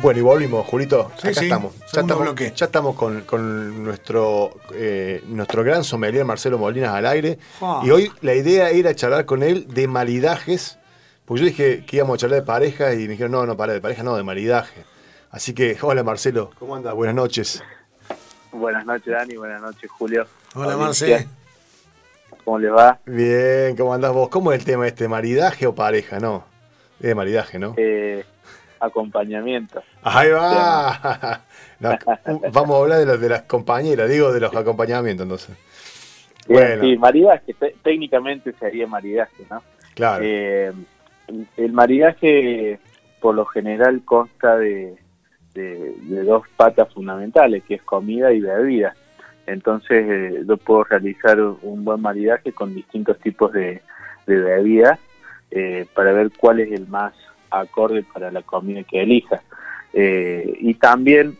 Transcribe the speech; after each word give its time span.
Bueno, 0.00 0.20
y 0.20 0.22
volvimos, 0.22 0.66
Julito. 0.66 1.10
Sí, 1.16 1.28
Acá 1.28 1.40
sí, 1.40 1.46
estamos. 1.46 1.74
Ya 1.74 1.86
segundo 1.88 2.14
estamos, 2.14 2.22
bloque. 2.22 2.52
ya 2.54 2.66
estamos 2.66 2.94
con, 2.96 3.22
con 3.22 3.82
nuestro, 3.84 4.52
eh, 4.74 5.24
nuestro 5.26 5.64
gran 5.64 5.82
sommelier 5.82 6.24
Marcelo 6.24 6.58
Molinas 6.58 6.94
al 6.94 7.06
aire. 7.06 7.38
Y 7.82 7.90
hoy 7.90 8.12
la 8.20 8.34
idea 8.34 8.70
era 8.70 8.94
charlar 8.94 9.24
con 9.24 9.42
él 9.42 9.66
de 9.68 9.88
maridajes. 9.88 10.78
Porque 11.24 11.40
yo 11.40 11.46
dije 11.48 11.84
que 11.84 11.96
íbamos 11.96 12.14
a 12.14 12.18
charlar 12.18 12.40
de 12.40 12.46
pareja 12.46 12.92
y 12.94 12.98
me 12.98 13.08
dijeron, 13.08 13.32
no, 13.32 13.46
no, 13.46 13.56
para 13.56 13.72
de 13.72 13.80
pareja, 13.80 14.04
no, 14.04 14.14
de 14.16 14.22
maridaje. 14.22 14.84
Así 15.30 15.54
que, 15.54 15.76
hola 15.82 16.04
Marcelo, 16.04 16.50
¿cómo 16.58 16.76
andas? 16.76 16.94
Buenas 16.94 17.16
noches. 17.16 17.62
Buenas 18.52 18.86
noches, 18.86 19.12
Dani. 19.12 19.34
Buenas 19.36 19.60
noches, 19.60 19.90
Julio. 19.90 20.26
Hola, 20.54 20.74
Audiencia. 20.74 21.08
Marce. 21.16 21.28
¿Cómo 22.44 22.58
les 22.60 22.70
va? 22.72 23.00
Bien, 23.06 23.76
¿cómo 23.76 23.92
andás 23.92 24.12
vos? 24.12 24.28
¿Cómo 24.28 24.52
es 24.52 24.60
el 24.60 24.64
tema 24.64 24.86
este? 24.86 25.08
¿Maridaje 25.08 25.66
o 25.66 25.74
pareja? 25.74 26.20
No, 26.20 26.44
es 27.00 27.06
de 27.06 27.14
maridaje, 27.14 27.58
¿no? 27.58 27.74
Eh, 27.76 28.24
acompañamiento. 28.80 29.82
Ahí 30.02 30.30
va. 30.30 31.42
Vamos 32.52 32.76
a 32.76 32.82
hablar 32.82 32.98
de, 33.00 33.06
los, 33.06 33.20
de 33.20 33.28
las 33.28 33.42
compañeras, 33.42 34.08
digo, 34.08 34.32
de 34.32 34.40
los 34.40 34.54
acompañamientos, 34.54 35.24
entonces. 35.24 35.56
Bueno. 36.48 36.82
Sí, 36.82 36.96
maridaje. 36.96 37.54
Te- 37.54 37.74
técnicamente 37.82 38.52
sería 38.58 38.86
maridaje, 38.86 39.44
¿no? 39.50 39.62
Claro. 39.94 40.22
Eh, 40.26 40.72
el- 41.56 41.72
maridaje, 41.72 42.78
por 43.20 43.34
lo 43.34 43.44
general, 43.46 44.02
consta 44.04 44.56
de, 44.56 44.96
de- 45.54 45.94
de 46.02 46.22
dos 46.22 46.44
patas 46.56 46.92
fundamentales, 46.94 47.62
que 47.64 47.74
es 47.74 47.82
comida 47.82 48.32
y 48.32 48.40
bebida. 48.40 48.94
Entonces, 49.46 50.04
eh, 50.08 50.44
yo 50.46 50.56
puedo 50.56 50.84
realizar 50.84 51.40
un 51.40 51.84
buen 51.84 52.00
maridaje 52.00 52.52
con 52.52 52.74
distintos 52.74 53.18
tipos 53.20 53.52
de, 53.52 53.82
de 54.26 54.36
bebidas 54.36 54.98
eh, 55.50 55.86
para 55.94 56.12
ver 56.12 56.30
cuál 56.36 56.60
es 56.60 56.72
el 56.72 56.86
más 56.88 57.14
acorde 57.50 58.02
para 58.02 58.30
la 58.30 58.42
comida 58.42 58.82
que 58.82 59.02
elija. 59.02 59.42
Eh, 59.92 60.56
y 60.60 60.74
también 60.74 61.38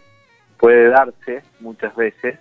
puede 0.58 0.88
darse 0.88 1.42
muchas 1.60 1.94
veces 1.94 2.38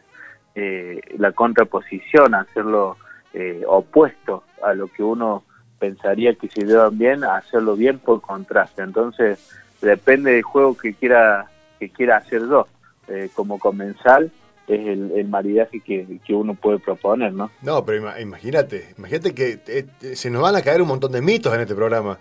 eh, 0.55 1.01
la 1.17 1.31
contraposición, 1.33 2.35
hacerlo 2.35 2.97
eh, 3.33 3.63
opuesto 3.67 4.43
a 4.63 4.73
lo 4.73 4.87
que 4.87 5.03
uno 5.03 5.43
pensaría 5.79 6.35
que 6.35 6.47
se 6.47 6.65
llevan 6.65 6.97
bien, 6.97 7.23
hacerlo 7.23 7.75
bien 7.75 7.99
por 7.99 8.21
contraste. 8.21 8.81
Entonces, 8.81 9.39
depende 9.81 10.31
del 10.31 10.43
juego 10.43 10.77
que 10.77 10.93
quiera 10.93 11.47
que 11.79 11.89
quiera 11.89 12.17
hacer 12.17 12.41
yo. 12.41 12.67
Eh, 13.07 13.29
como 13.35 13.59
comensal 13.59 14.31
es 14.67 14.87
el, 14.87 15.11
el 15.15 15.27
maridaje 15.27 15.79
que, 15.79 16.19
que 16.25 16.33
uno 16.33 16.55
puede 16.55 16.79
proponer, 16.79 17.33
¿no? 17.33 17.51
No, 17.61 17.85
pero 17.85 17.99
ima- 18.01 18.19
imagínate, 18.19 18.93
imagínate 18.97 19.33
que 19.33 19.59
eh, 19.67 19.85
eh, 20.01 20.15
se 20.15 20.29
nos 20.29 20.41
van 20.41 20.55
a 20.55 20.61
caer 20.61 20.81
un 20.81 20.87
montón 20.87 21.11
de 21.11 21.21
mitos 21.21 21.53
en 21.53 21.61
este 21.61 21.75
programa. 21.75 22.17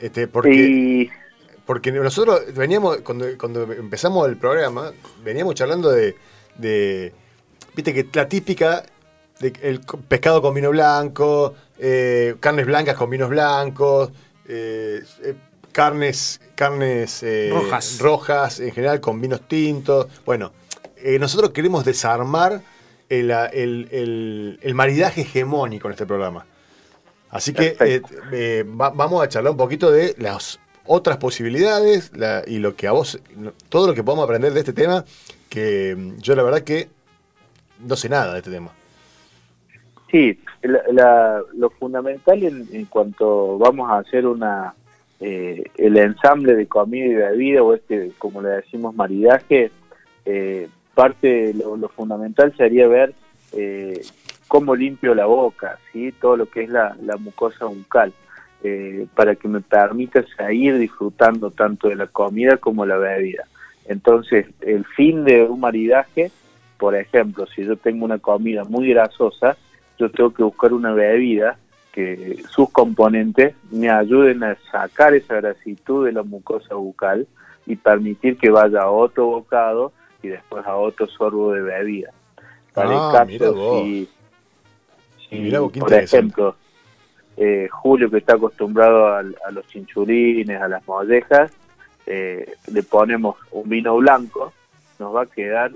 Este, 0.00 0.26
porque, 0.26 1.10
porque 1.64 1.92
nosotros 1.92 2.42
veníamos, 2.54 2.98
cuando, 3.02 3.26
cuando 3.38 3.70
empezamos 3.72 4.28
el 4.28 4.36
programa, 4.36 4.92
veníamos 5.22 5.54
charlando 5.54 5.90
de, 5.90 6.16
de 6.56 7.12
viste 7.74 7.94
que 7.94 8.06
la 8.12 8.28
típica 8.28 8.82
de 9.38 9.52
el 9.62 9.80
pescado 10.08 10.42
con 10.42 10.54
vino 10.54 10.70
blanco, 10.70 11.54
eh, 11.78 12.34
carnes 12.40 12.66
blancas 12.66 12.96
con 12.96 13.10
vinos 13.10 13.28
blancos, 13.28 14.10
eh, 14.48 15.02
eh, 15.22 15.34
carnes, 15.70 16.40
carnes 16.54 17.22
eh, 17.22 17.50
Rojas. 17.52 17.98
rojas 18.00 18.60
en 18.60 18.72
general 18.72 19.00
con 19.00 19.20
vinos 19.20 19.42
tintos. 19.48 20.06
Bueno, 20.24 20.52
eh, 21.02 21.18
nosotros 21.18 21.50
queremos 21.50 21.84
desarmar 21.84 22.60
el, 23.08 23.30
el- 23.30 23.88
el- 23.90 24.58
el 24.62 24.74
maridaje 24.74 25.22
hegemónico 25.22 25.88
en 25.88 25.92
este 25.92 26.06
programa. 26.06 26.46
Así 27.30 27.52
que 27.52 27.76
eh, 27.80 28.02
eh, 28.32 28.64
va- 28.64 28.90
vamos 28.90 29.22
a 29.22 29.28
charlar 29.28 29.52
un 29.52 29.56
poquito 29.56 29.90
de 29.90 30.14
las 30.18 30.58
otras 30.86 31.16
posibilidades 31.18 32.10
la- 32.16 32.42
y 32.46 32.58
lo 32.58 32.74
que 32.74 32.86
a 32.88 32.92
vos, 32.92 33.20
todo 33.68 33.86
lo 33.86 33.94
que 33.94 34.02
podamos 34.04 34.24
aprender 34.24 34.52
de 34.52 34.60
este 34.60 34.72
tema, 34.72 35.04
que 35.48 35.94
mm, 35.96 36.18
yo 36.18 36.34
la 36.34 36.42
verdad 36.42 36.62
que 36.62 36.88
no 37.86 37.96
sé 37.96 38.08
nada 38.08 38.32
de 38.32 38.38
este 38.38 38.50
tema. 38.50 38.70
Sí, 40.10 40.38
la- 40.62 40.82
la- 40.92 41.42
lo 41.54 41.70
fundamental 41.70 42.42
en, 42.42 42.68
en 42.72 42.84
cuanto 42.86 43.56
vamos 43.58 43.90
a 43.90 43.98
hacer 43.98 44.26
una 44.26 44.74
eh, 45.20 45.62
el 45.76 45.96
ensamble 45.98 46.54
de 46.56 46.66
comida 46.66 47.04
y 47.06 47.14
bebida 47.14 47.62
o 47.62 47.74
este, 47.74 48.10
como 48.18 48.42
le 48.42 48.48
decimos, 48.50 48.92
maridaje, 48.94 49.70
eh, 50.24 50.68
parte 50.94 51.54
lo, 51.54 51.88
fundamental 51.88 52.54
sería 52.56 52.86
ver 52.86 53.14
eh, 53.52 54.02
cómo 54.48 54.74
limpio 54.74 55.14
la 55.14 55.26
boca, 55.26 55.78
sí, 55.92 56.12
todo 56.12 56.36
lo 56.36 56.46
que 56.46 56.64
es 56.64 56.70
la, 56.70 56.96
la 57.02 57.16
mucosa 57.16 57.66
bucal, 57.66 58.12
eh, 58.62 59.06
para 59.14 59.34
que 59.34 59.48
me 59.48 59.60
permita 59.60 60.24
seguir 60.36 60.78
disfrutando 60.78 61.50
tanto 61.50 61.88
de 61.88 61.96
la 61.96 62.06
comida 62.06 62.58
como 62.58 62.86
la 62.86 62.96
bebida. 62.96 63.44
Entonces, 63.86 64.46
el 64.60 64.84
fin 64.84 65.24
de 65.24 65.42
un 65.42 65.60
maridaje, 65.60 66.30
por 66.78 66.94
ejemplo, 66.94 67.46
si 67.46 67.64
yo 67.64 67.76
tengo 67.76 68.04
una 68.04 68.18
comida 68.18 68.64
muy 68.64 68.88
grasosa, 68.88 69.56
yo 69.98 70.10
tengo 70.10 70.32
que 70.32 70.42
buscar 70.42 70.72
una 70.72 70.92
bebida 70.92 71.58
que 71.92 72.42
sus 72.48 72.70
componentes 72.70 73.54
me 73.70 73.90
ayuden 73.90 74.42
a 74.44 74.56
sacar 74.70 75.14
esa 75.14 75.34
grasitud 75.36 76.06
de 76.06 76.12
la 76.12 76.22
mucosa 76.22 76.74
bucal 76.74 77.26
y 77.66 77.76
permitir 77.76 78.38
que 78.38 78.50
vaya 78.50 78.82
a 78.82 78.90
otro 78.90 79.26
bocado 79.26 79.92
y 80.22 80.28
después 80.28 80.64
a 80.66 80.76
otro 80.76 81.06
sorbo 81.06 81.52
de 81.52 81.62
bebida. 81.62 82.10
Para 82.74 82.90
Ah, 82.90 83.22
el 83.22 83.26
mira 83.28 83.46
caso, 83.46 83.54
si, 83.84 84.08
vos, 85.60 85.72
por 85.78 85.92
ejemplo, 85.94 86.56
eh, 87.36 87.68
Julio 87.70 88.10
que 88.10 88.18
está 88.18 88.34
acostumbrado 88.34 89.14
al- 89.14 89.36
a, 89.46 89.50
los 89.50 89.66
chinchulines, 89.68 90.60
a 90.60 90.68
las 90.68 90.86
mollejas, 90.86 91.50
eh, 92.06 92.54
le 92.72 92.82
ponemos 92.82 93.36
un 93.52 93.68
vino 93.68 93.96
blanco, 93.96 94.52
nos 94.98 95.14
va 95.14 95.22
a 95.22 95.26
quedar 95.26 95.72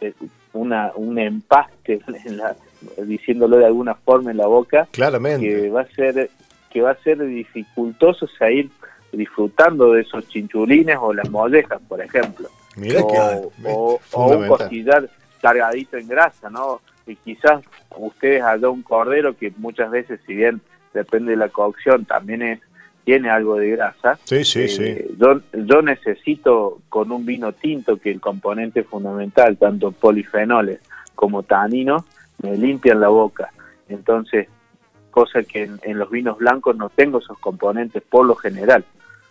eh, 0.00 0.12
una, 0.52 0.92
un 0.96 1.18
empaste, 1.18 2.00
en 2.24 2.36
la- 2.38 2.56
diciéndolo 2.98 3.56
de 3.58 3.66
alguna 3.66 3.94
forma 3.94 4.30
en 4.30 4.36
la 4.36 4.46
boca, 4.46 4.86
Claramente. 4.92 5.46
que 5.48 5.70
va 5.70 5.80
a 5.82 5.86
ser 5.88 6.30
que 6.70 6.82
va 6.82 6.90
a 6.90 6.96
ser 6.96 7.24
dificultoso 7.26 8.26
seguir 8.26 8.70
disfrutando 9.10 9.92
de 9.92 10.02
esos 10.02 10.28
chinchulines 10.28 10.98
o 11.00 11.14
las 11.14 11.30
mollejas, 11.30 11.80
por 11.88 12.02
ejemplo. 12.02 12.50
Mirá 12.76 13.02
o, 13.02 13.08
que 13.08 13.68
o- 13.70 14.00
o 14.12 14.36
un 14.36 14.48
costillar 14.48 15.08
cargadito 15.42 15.96
en 15.96 16.08
grasa, 16.08 16.50
¿no? 16.50 16.80
Y 17.06 17.16
quizás 17.16 17.62
ustedes 17.96 18.42
allá 18.42 18.68
un 18.68 18.82
cordero 18.82 19.36
que 19.36 19.52
muchas 19.58 19.90
veces, 19.90 20.20
si 20.26 20.34
bien 20.34 20.60
depende 20.92 21.32
de 21.32 21.36
la 21.36 21.48
cocción, 21.48 22.04
también 22.04 22.42
es, 22.42 22.60
tiene 23.04 23.30
algo 23.30 23.56
de 23.56 23.70
grasa. 23.70 24.18
Sí, 24.24 24.44
sí, 24.44 24.62
Eh, 24.62 24.68
sí. 24.68 25.16
Yo, 25.18 25.40
yo 25.52 25.82
necesito 25.82 26.80
con 26.88 27.12
un 27.12 27.24
vino 27.24 27.52
tinto 27.52 27.98
que 27.98 28.10
el 28.10 28.20
componente 28.20 28.82
fundamental, 28.82 29.56
tanto 29.56 29.92
polifenoles 29.92 30.80
como 31.14 31.42
taninos, 31.44 32.02
me 32.42 32.56
limpian 32.56 33.00
la 33.00 33.08
boca. 33.08 33.50
Entonces, 33.88 34.48
cosa 35.12 35.42
que 35.44 35.62
en, 35.62 35.78
en 35.84 35.98
los 35.98 36.10
vinos 36.10 36.38
blancos 36.38 36.76
no 36.76 36.88
tengo 36.90 37.18
esos 37.18 37.38
componentes 37.38 38.02
por 38.02 38.26
lo 38.26 38.34
general. 38.34 38.84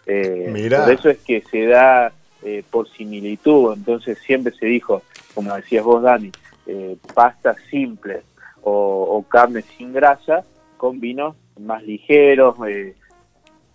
Eh, 0.06 0.50
Mirá. 0.52 0.84
por 0.86 0.94
eso 0.94 1.10
es 1.10 1.18
que 1.20 1.42
se 1.42 1.66
da 1.66 2.12
eh, 2.46 2.64
por 2.72 2.88
similitud. 2.90 3.74
Entonces 3.74 4.18
siempre 4.20 4.54
se 4.54 4.68
dijo, 4.68 5.02
como 5.34 5.54
decías 5.56 5.84
vos, 5.84 6.02
Dani, 6.02 6.32
eh, 6.68 6.96
pastas 7.14 7.58
simples 7.70 8.24
o, 8.62 8.72
o 9.18 9.24
carnes 9.24 9.66
sin 9.78 9.92
grasa 9.92 10.46
con 10.78 11.00
vinos 11.00 11.36
más 11.60 11.84
ligeros, 11.84 12.56
eh, 12.68 12.96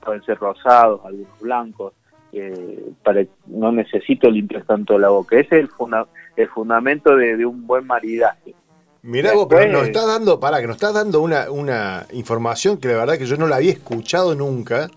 pueden 0.04 0.22
ser 0.22 0.38
rosados, 0.38 1.00
algunos 1.04 1.38
blancos, 1.40 1.92
eh, 2.32 2.90
para 3.02 3.24
no 3.46 3.72
necesito 3.72 4.30
limpiar 4.30 4.64
tanto 4.64 4.98
la 4.98 5.08
boca. 5.08 5.38
Ese 5.38 5.56
es 5.56 5.62
el, 5.64 5.68
funda- 5.68 6.06
el 6.36 6.48
fundamento 6.48 7.16
de, 7.16 7.36
de 7.36 7.44
un 7.44 7.66
buen 7.66 7.86
maridaje. 7.86 8.54
Mirá 9.02 9.32
vos, 9.32 9.46
pero 9.48 9.72
nos 9.72 9.86
estás 9.86 10.06
dando, 10.06 10.38
para 10.38 10.60
que 10.60 10.66
nos 10.66 10.76
estás 10.76 10.92
dando 10.92 11.22
una, 11.22 11.50
una 11.50 12.06
información 12.12 12.76
que 12.76 12.88
la 12.88 12.98
verdad 12.98 13.16
que 13.18 13.24
yo 13.26 13.36
no 13.38 13.46
la 13.46 13.56
había 13.56 13.72
escuchado 13.72 14.34
nunca 14.34 14.90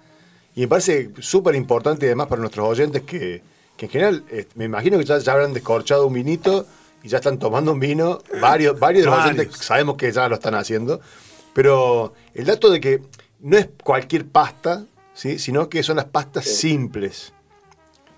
y 0.56 0.62
me 0.62 0.68
parece 0.68 1.12
súper 1.20 1.56
importante 1.56 2.06
además 2.08 2.28
para 2.28 2.42
nuestros 2.42 2.68
oyentes 2.68 3.04
que, 3.04 3.42
que 3.78 3.86
en 3.86 3.92
general 3.92 4.24
eh, 4.30 4.48
me 4.56 4.66
imagino 4.66 4.98
que 4.98 5.06
ya, 5.06 5.18
ya 5.18 5.34
habrán 5.34 5.54
descorchado 5.54 6.08
un 6.08 6.14
vinito 6.14 6.66
y 7.04 7.08
ya 7.10 7.18
están 7.18 7.38
tomando 7.40 7.72
un 7.74 7.80
vino, 7.80 8.20
varios, 8.40 8.80
varios 8.80 9.06
de 9.06 9.12
los 9.12 9.20
oyentes 9.26 9.58
sabemos 9.58 9.96
que 9.98 10.12
ya 10.12 10.28
lo 10.30 10.36
están 10.36 10.56
haciendo, 10.56 11.02
pero 11.54 12.14
el 12.34 12.46
dato 12.46 12.70
de 12.70 12.80
que 12.80 13.02
no 13.42 13.58
es 13.58 13.68
cualquier 13.84 14.26
pasta, 14.26 14.86
¿sí? 15.14 15.38
sino 15.40 15.68
que 15.70 15.84
son 15.84 15.98
las 15.98 16.06
pastas 16.06 16.46
Sí. 16.46 16.70
simples 16.70 17.34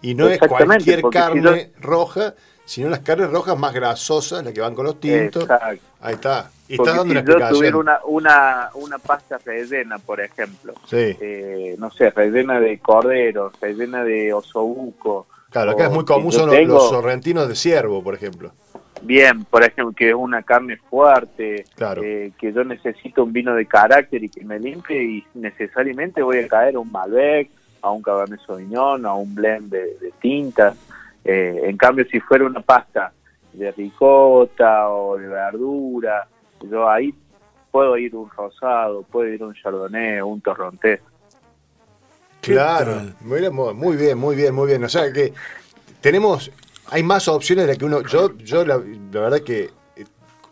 y 0.02 0.14
no 0.14 0.28
es 0.30 0.40
cualquier 0.40 1.02
si 1.02 1.10
carne 1.10 1.72
roja, 1.80 2.36
sino 2.64 2.90
las 2.90 3.00
carnes 3.00 3.30
rojas 3.32 3.58
más 3.58 3.74
grasosas, 3.74 4.44
las 4.44 4.54
que 4.54 4.62
van 4.62 4.76
con 4.76 4.86
los 4.86 5.00
tintos. 5.00 5.44
Exacto. 5.44 5.84
Ahí 6.02 6.14
está. 6.16 6.52
Y 6.68 6.74
está 6.76 6.92
dando 6.96 7.04
si 7.06 7.10
una 7.12 7.20
yo 7.22 7.26
explicación. 7.26 7.58
tuviera 7.58 7.78
una, 7.78 8.00
una, 8.06 8.70
una 8.76 8.98
pasta 9.00 9.40
rellena, 9.44 9.98
por 10.00 10.20
ejemplo, 10.22 10.74
Sí, 10.88 11.16
eh, 11.20 11.76
no 11.80 11.92
sé, 11.92 12.10
rellena 12.12 12.60
de 12.60 12.78
cordero, 12.80 13.52
rellena 13.62 14.04
de 14.04 14.32
osobuco. 14.34 15.28
Claro, 15.64 15.72
acá 15.72 15.84
o 15.84 15.88
es 15.88 15.92
muy 15.94 16.02
si 16.02 16.06
común 16.06 16.32
son 16.32 16.48
los- 16.48 16.56
tengo- 16.56 16.74
los 16.76 16.90
sorrentinos 16.90 17.48
de 17.48 17.56
ciervo, 17.56 18.04
por 18.04 18.14
ejemplo. 18.16 18.52
Bien, 19.02 19.44
por 19.46 19.62
ejemplo, 19.64 19.94
que 19.96 20.10
es 20.10 20.16
una 20.16 20.42
carne 20.44 20.78
fuerte, 20.78 21.66
Claro. 21.76 22.02
eh, 22.04 22.32
que 22.40 22.52
yo 22.52 22.64
necesito 22.64 23.24
un 23.24 23.32
vino 23.34 23.54
de 23.54 23.66
carácter 23.66 24.24
y 24.24 24.30
que 24.30 24.44
me 24.44 24.60
limpie 24.60 25.04
y 25.04 25.26
necesariamente 25.36 26.22
voy 26.22 26.40
a 26.40 26.48
caer 26.48 26.76
a 26.76 26.80
un 26.80 26.92
Malbec, 26.92 27.50
a 27.82 27.92
un 27.92 28.02
Cabernet 28.02 28.40
Sauvignon, 28.46 29.06
a 29.06 29.14
un 29.14 29.36
blend 29.36 29.70
de, 29.72 30.12
tintas. 30.20 30.76
Eh, 31.24 31.62
en 31.66 31.78
cambio, 31.78 32.06
si 32.12 32.20
fuera 32.20 32.46
una 32.46 32.62
pasta 32.62 33.12
de 33.54 33.72
ricota 33.72 34.90
o 34.90 35.18
de 35.18 35.28
verdura, 35.28 36.28
yo 36.70 36.90
ahí 36.90 37.14
puedo 37.72 37.98
ir 37.98 38.16
un 38.16 38.30
rosado, 38.30 39.04
puedo 39.04 39.28
ir 39.32 39.44
un 39.44 39.54
chardonnay 39.54 40.22
un 40.22 40.42
torrontés. 40.42 41.02
Claro, 42.54 43.02
muy 43.22 43.96
bien, 43.98 44.18
muy 44.18 44.36
bien, 44.36 44.54
muy 44.54 44.68
bien. 44.68 44.84
O 44.84 44.90
sea 44.90 45.12
que 45.12 45.34
tenemos, 46.02 46.52
hay 46.88 47.04
más 47.04 47.28
opciones 47.28 47.66
de 47.66 47.68
las 47.70 47.78
que 47.78 47.86
uno. 47.86 48.02
Yo, 48.02 48.38
yo 48.38 48.66
la, 48.66 48.78
verdad 48.78 49.42
que 49.42 49.72
eh, 49.96 50.06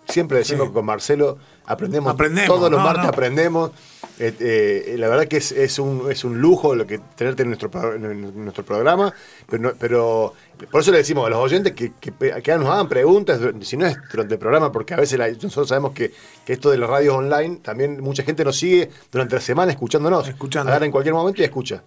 siempre 0.07 0.39
decimos 0.39 0.71
con 0.71 0.85
Marcelo 0.85 1.37
aprendemos, 1.65 2.15
todos 2.47 2.71
los 2.71 2.81
martes 2.81 3.05
aprendemos. 3.05 3.71
Eh, 4.19 4.35
eh, 4.39 4.95
la 4.99 5.07
verdad 5.07 5.25
que 5.27 5.37
es, 5.37 5.51
es, 5.51 5.79
un, 5.79 6.11
es 6.11 6.23
un 6.23 6.39
lujo 6.39 6.75
lo 6.75 6.85
que 6.85 6.99
tenerte 7.15 7.41
en 7.41 7.49
nuestro, 7.49 7.95
en 7.95 8.45
nuestro 8.45 8.63
programa, 8.63 9.11
pero, 9.49 9.73
pero 9.79 10.33
por 10.69 10.81
eso 10.81 10.91
le 10.91 10.99
decimos 10.99 11.25
a 11.25 11.29
los 11.31 11.39
oyentes 11.39 11.73
que, 11.73 11.93
que, 11.99 12.57
nos 12.57 12.69
hagan 12.69 12.87
preguntas, 12.87 13.39
si 13.61 13.75
no 13.75 13.87
es 13.87 13.97
durante 14.11 14.35
el 14.35 14.39
programa, 14.39 14.71
porque 14.71 14.93
a 14.93 14.97
veces 14.97 15.19
nosotros 15.19 15.67
sabemos 15.67 15.93
que, 15.93 16.11
que, 16.45 16.53
esto 16.53 16.69
de 16.69 16.77
las 16.77 16.89
radios 16.89 17.15
online, 17.15 17.57
también 17.63 18.01
mucha 18.01 18.23
gente 18.23 18.45
nos 18.45 18.55
sigue 18.55 18.89
durante 19.11 19.35
la 19.35 19.41
semana 19.41 19.71
escuchándonos. 19.71 20.27
Escuchando. 20.27 20.69
Agarra 20.69 20.85
en 20.85 20.91
cualquier 20.91 21.15
momento 21.15 21.41
y 21.41 21.45
escucha. 21.45 21.83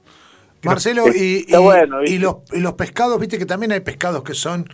Marcelo, 0.63 1.07
y, 1.15 1.47
y, 1.47 2.19
los, 2.19 2.37
y 2.53 2.59
los 2.59 2.73
pescados, 2.73 3.21
viste 3.21 3.39
que 3.39 3.47
también 3.47 3.71
hay 3.71 3.81
pescados 3.81 4.25
que 4.25 4.35
son, 4.35 4.69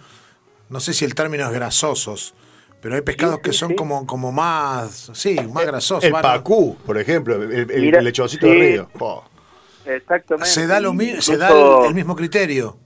no 0.71 0.81
sé 0.81 0.95
si 0.95 1.05
el 1.05 1.15
término 1.15 1.45
es 1.45 1.53
grasosos, 1.53 2.35
pero 2.83 2.97
hay 2.97 3.03
pescados 3.03 3.39
que 3.39 3.53
son 3.53 3.75
como 3.75 4.05
como 4.07 4.33
más, 4.33 5.13
sí, 5.15 5.37
más 5.53 5.65
grasosos. 5.65 6.03
El 6.03 6.13
pacú, 6.13 6.77
por 6.85 6.99
ejemplo, 6.99 7.37
el, 7.37 7.71
el, 7.71 8.05
lechoncito 8.05 8.47
de 8.47 8.55
río. 8.55 8.89
Exactamente. 9.87 10.51
Se 10.51 10.67
da, 10.67 10.81
lo, 10.81 10.93
se 11.21 11.37
da 11.37 11.87
el, 11.87 11.95
mismo 11.95 12.17
criterio. 12.17 12.77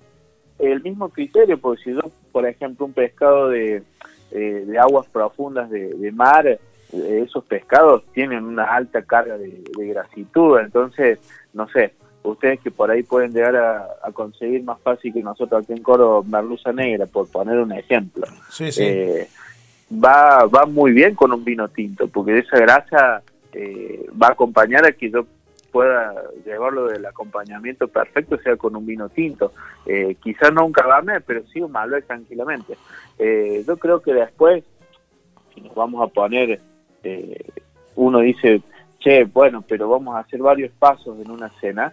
El 0.58 0.82
mismo 0.82 1.08
criterio, 1.08 1.58
porque 1.58 1.82
si 1.82 1.94
yo, 1.94 2.00
por 2.30 2.46
ejemplo, 2.46 2.84
un 2.84 2.92
pescado 2.92 3.48
de, 3.48 3.82
eh, 4.32 4.64
de 4.66 4.78
aguas 4.78 5.06
profundas 5.06 5.70
de, 5.70 6.12
mar, 6.12 6.46
eh, 6.46 6.58
esos 6.92 7.42
pescados 7.44 8.04
tienen 8.12 8.44
una 8.44 8.64
alta 8.64 9.00
carga 9.00 9.38
de, 9.38 9.62
grasitud, 9.78 10.58
entonces, 10.58 11.18
no 11.54 11.68
sé, 11.70 11.94
ustedes 12.22 12.60
que 12.60 12.70
por 12.70 12.90
ahí 12.90 13.02
pueden 13.02 13.32
llegar 13.32 13.56
a, 13.56 14.12
conseguir 14.12 14.62
más 14.62 14.78
fácil 14.80 15.12
que 15.14 15.22
nosotros 15.22 15.62
aquí 15.62 15.72
en 15.72 15.82
Coro 15.82 16.22
merluza 16.22 16.70
negra, 16.70 17.06
por 17.06 17.30
poner 17.30 17.58
un 17.58 17.72
ejemplo. 17.72 18.26
Sí, 18.50 18.70
sí. 18.72 18.82
Eh, 18.84 19.28
va, 19.92 20.46
va 20.46 20.66
muy 20.66 20.92
bien 20.92 21.14
con 21.14 21.32
un 21.32 21.44
vino 21.44 21.68
tinto, 21.68 22.08
porque 22.08 22.38
esa 22.38 22.58
grasa 22.58 23.22
eh, 23.52 24.06
va 24.20 24.28
a 24.28 24.32
acompañar 24.32 24.86
a 24.86 24.92
que 24.92 25.10
yo 25.10 25.26
pueda 25.76 26.14
llevarlo 26.44 26.86
del 26.86 27.04
acompañamiento 27.04 27.86
perfecto, 27.88 28.38
sea 28.38 28.56
con 28.56 28.74
un 28.76 28.86
vino 28.86 29.10
tinto. 29.10 29.52
Eh, 29.84 30.16
quizás 30.22 30.50
no 30.50 30.64
un 30.64 30.72
cabernet, 30.72 31.22
pero 31.26 31.42
sí 31.52 31.60
un 31.60 31.70
malbec 31.70 32.06
tranquilamente. 32.06 32.78
Eh, 33.18 33.62
yo 33.66 33.76
creo 33.76 34.00
que 34.00 34.14
después, 34.14 34.64
si 35.54 35.60
nos 35.60 35.74
vamos 35.74 36.02
a 36.02 36.10
poner, 36.10 36.60
eh, 37.02 37.44
uno 37.94 38.20
dice, 38.20 38.62
che, 39.00 39.24
bueno, 39.24 39.62
pero 39.68 39.88
vamos 39.88 40.16
a 40.16 40.20
hacer 40.20 40.40
varios 40.40 40.72
pasos 40.72 41.18
en 41.20 41.30
una 41.30 41.50
cena, 41.60 41.92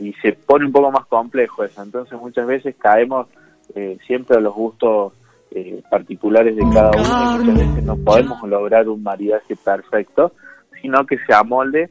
y 0.00 0.14
se 0.14 0.32
pone 0.32 0.64
un 0.64 0.72
poco 0.72 0.90
más 0.90 1.04
complejo 1.04 1.64
eso. 1.64 1.82
Entonces 1.82 2.18
muchas 2.18 2.46
veces 2.46 2.76
caemos 2.76 3.26
siempre 4.06 4.38
a 4.38 4.40
los 4.40 4.54
gustos 4.54 5.12
eh, 5.50 5.82
particulares 5.90 6.56
de 6.56 6.62
cada 6.72 6.90
uno 6.90 7.00
y 7.00 7.38
muchas 7.38 7.68
veces 7.68 7.84
no 7.84 7.96
podemos 7.96 8.42
lograr 8.48 8.88
un 8.88 9.02
maridaje 9.02 9.56
perfecto, 9.56 10.32
sino 10.80 11.06
que 11.06 11.18
se 11.18 11.34
amolde 11.34 11.90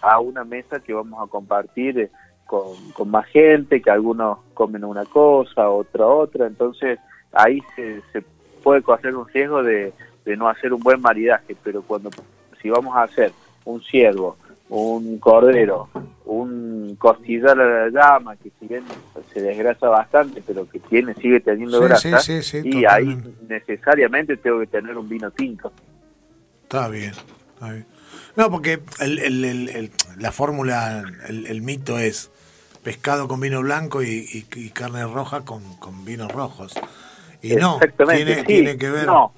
a 0.00 0.20
una 0.20 0.44
mesa 0.44 0.80
que 0.80 0.92
vamos 0.92 1.22
a 1.22 1.30
compartir 1.30 1.98
eh, 1.98 2.10
con, 2.46 3.10
más 3.10 3.26
gente, 3.26 3.80
que 3.80 3.90
algunos 3.90 4.38
comen 4.54 4.84
una 4.84 5.04
cosa, 5.04 5.68
otra 5.70 6.06
otra, 6.06 6.46
entonces 6.46 6.98
ahí 7.32 7.60
se, 7.74 8.00
se 8.12 8.22
puede 8.62 8.82
coger 8.82 9.16
un 9.16 9.26
riesgo 9.28 9.62
de, 9.62 9.92
de 10.24 10.36
no 10.36 10.48
hacer 10.48 10.72
un 10.72 10.80
buen 10.80 11.00
maridaje, 11.00 11.56
pero 11.62 11.82
cuando 11.82 12.10
si 12.60 12.70
vamos 12.70 12.96
a 12.96 13.02
hacer 13.02 13.32
un 13.64 13.82
ciervo, 13.82 14.36
un 14.68 15.18
cordero, 15.18 15.88
un 16.24 16.63
costillar 16.96 17.58
a 17.60 17.86
la 17.86 17.88
llama, 17.88 18.36
que 18.36 18.50
si 18.58 18.66
bien 18.66 18.84
se 19.32 19.40
desgrasa 19.40 19.88
bastante, 19.88 20.42
pero 20.46 20.68
que 20.68 20.78
tiene 20.80 21.14
sigue 21.14 21.40
teniendo 21.40 21.80
grasa, 21.80 22.20
y 22.62 22.84
ahí 22.84 23.18
necesariamente 23.48 24.36
tengo 24.36 24.60
que 24.60 24.66
tener 24.66 24.96
un 24.96 25.08
vino 25.08 25.30
tinto. 25.30 25.72
Está 26.62 26.88
bien, 26.88 27.12
está 27.54 27.72
bien. 27.72 27.86
No, 28.36 28.50
porque 28.50 28.80
el, 29.00 29.18
el, 29.18 29.44
el, 29.44 29.90
la 30.18 30.32
fórmula, 30.32 31.04
el, 31.28 31.62
mito 31.62 31.98
es 31.98 32.30
pescado 32.82 33.28
con 33.28 33.40
vino 33.40 33.60
blanco 33.62 34.02
y, 34.02 34.44
carne 34.72 35.04
roja 35.04 35.44
con, 35.44 35.76
con, 35.76 36.04
vinos 36.04 36.32
rojos. 36.32 36.74
Y 37.42 37.54
no, 37.56 37.78
tiene, 38.08 38.44
tiene 38.44 38.76
que 38.76 38.90
ver... 38.90 39.06
No. 39.06 39.32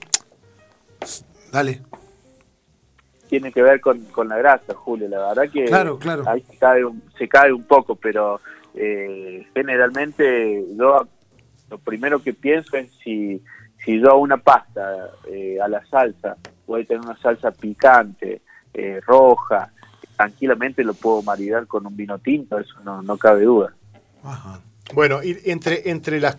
Dale 1.52 1.82
tiene 3.28 3.52
que 3.52 3.62
ver 3.62 3.80
con, 3.80 4.00
con 4.06 4.28
la 4.28 4.38
grasa, 4.38 4.74
Julio. 4.74 5.08
La 5.08 5.28
verdad 5.28 5.50
que 5.52 5.72
ahí 6.26 6.44
se 6.48 6.56
cae, 6.58 6.84
un, 6.84 7.02
se 7.18 7.28
cae 7.28 7.52
un 7.52 7.64
poco, 7.64 7.96
pero 7.96 8.40
eh, 8.74 9.46
generalmente 9.54 10.64
yo 10.76 11.06
lo 11.70 11.78
primero 11.78 12.22
que 12.22 12.32
pienso 12.32 12.76
es 12.76 12.88
si, 13.02 13.42
si 13.84 14.00
yo 14.00 14.16
una 14.18 14.36
pasta 14.36 15.10
eh, 15.28 15.58
a 15.60 15.68
la 15.68 15.84
salsa, 15.86 16.36
voy 16.66 16.82
a 16.82 16.86
tener 16.86 17.02
una 17.02 17.16
salsa 17.18 17.50
picante, 17.50 18.42
eh, 18.72 19.00
roja, 19.04 19.72
tranquilamente 20.16 20.84
lo 20.84 20.94
puedo 20.94 21.22
maridar 21.22 21.66
con 21.66 21.86
un 21.86 21.96
vino 21.96 22.18
tinto, 22.18 22.58
eso 22.58 22.74
no, 22.84 23.02
no 23.02 23.16
cabe 23.16 23.44
duda. 23.44 23.74
Bueno, 24.94 25.22
y 25.22 25.38
entre, 25.44 25.90
entre 25.90 26.20
las... 26.20 26.36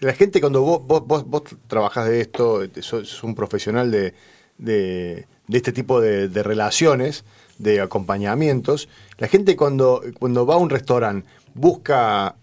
la 0.00 0.12
gente 0.12 0.40
cuando 0.40 0.62
vos, 0.62 0.86
vos, 0.86 1.06
vos, 1.06 1.24
vos 1.26 1.42
trabajás 1.66 2.08
de 2.08 2.20
esto, 2.20 2.60
sos 2.80 3.22
un 3.22 3.34
profesional 3.34 3.90
de, 3.90 4.14
de 4.58 5.26
de 5.46 5.58
este 5.58 5.72
tipo 5.72 6.00
de, 6.00 6.42
relaciones, 6.42 7.24
de 7.58 7.80
acompañamientos, 7.80 8.88
la 9.18 9.28
gente 9.28 9.56
cuando, 9.56 10.02
cuando 10.18 10.46
va 10.46 10.54
a 10.54 10.58
un 10.58 10.70
restaurante 10.70 11.28
busca, 11.54 12.34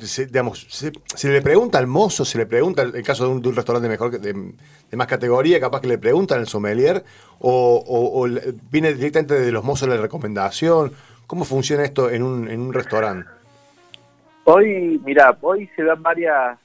se, 0.00 0.26
digamos, 0.26 0.66
se, 0.68 1.28
le 1.28 1.42
pregunta 1.42 1.78
al 1.78 1.86
mozo, 1.86 2.24
se 2.24 2.38
le 2.38 2.46
pregunta, 2.46 2.82
en 2.82 2.96
el 2.96 3.02
caso 3.02 3.24
de 3.24 3.48
un, 3.48 3.54
restaurante 3.54 3.88
mejor 3.88 4.18
de, 4.18 4.32
de, 4.32 4.96
más 4.96 5.06
categoría, 5.06 5.60
capaz 5.60 5.80
que 5.80 5.88
le 5.88 5.98
preguntan 5.98 6.40
al 6.40 6.48
sommelier, 6.48 7.04
o, 7.38 8.26
viene 8.70 8.94
directamente 8.94 9.34
de 9.34 9.52
los 9.52 9.64
mozos 9.64 9.88
la 9.88 9.96
recomendación. 9.96 10.92
¿Cómo 11.26 11.44
funciona 11.44 11.84
esto 11.84 12.10
en 12.10 12.22
un, 12.22 12.48
en 12.48 12.60
un 12.60 12.72
restaurante? 12.72 13.28
Hoy, 14.44 15.00
mira, 15.04 15.36
hoy 15.40 15.70
se 15.74 15.82
dan 15.82 16.02
varias, 16.02 16.58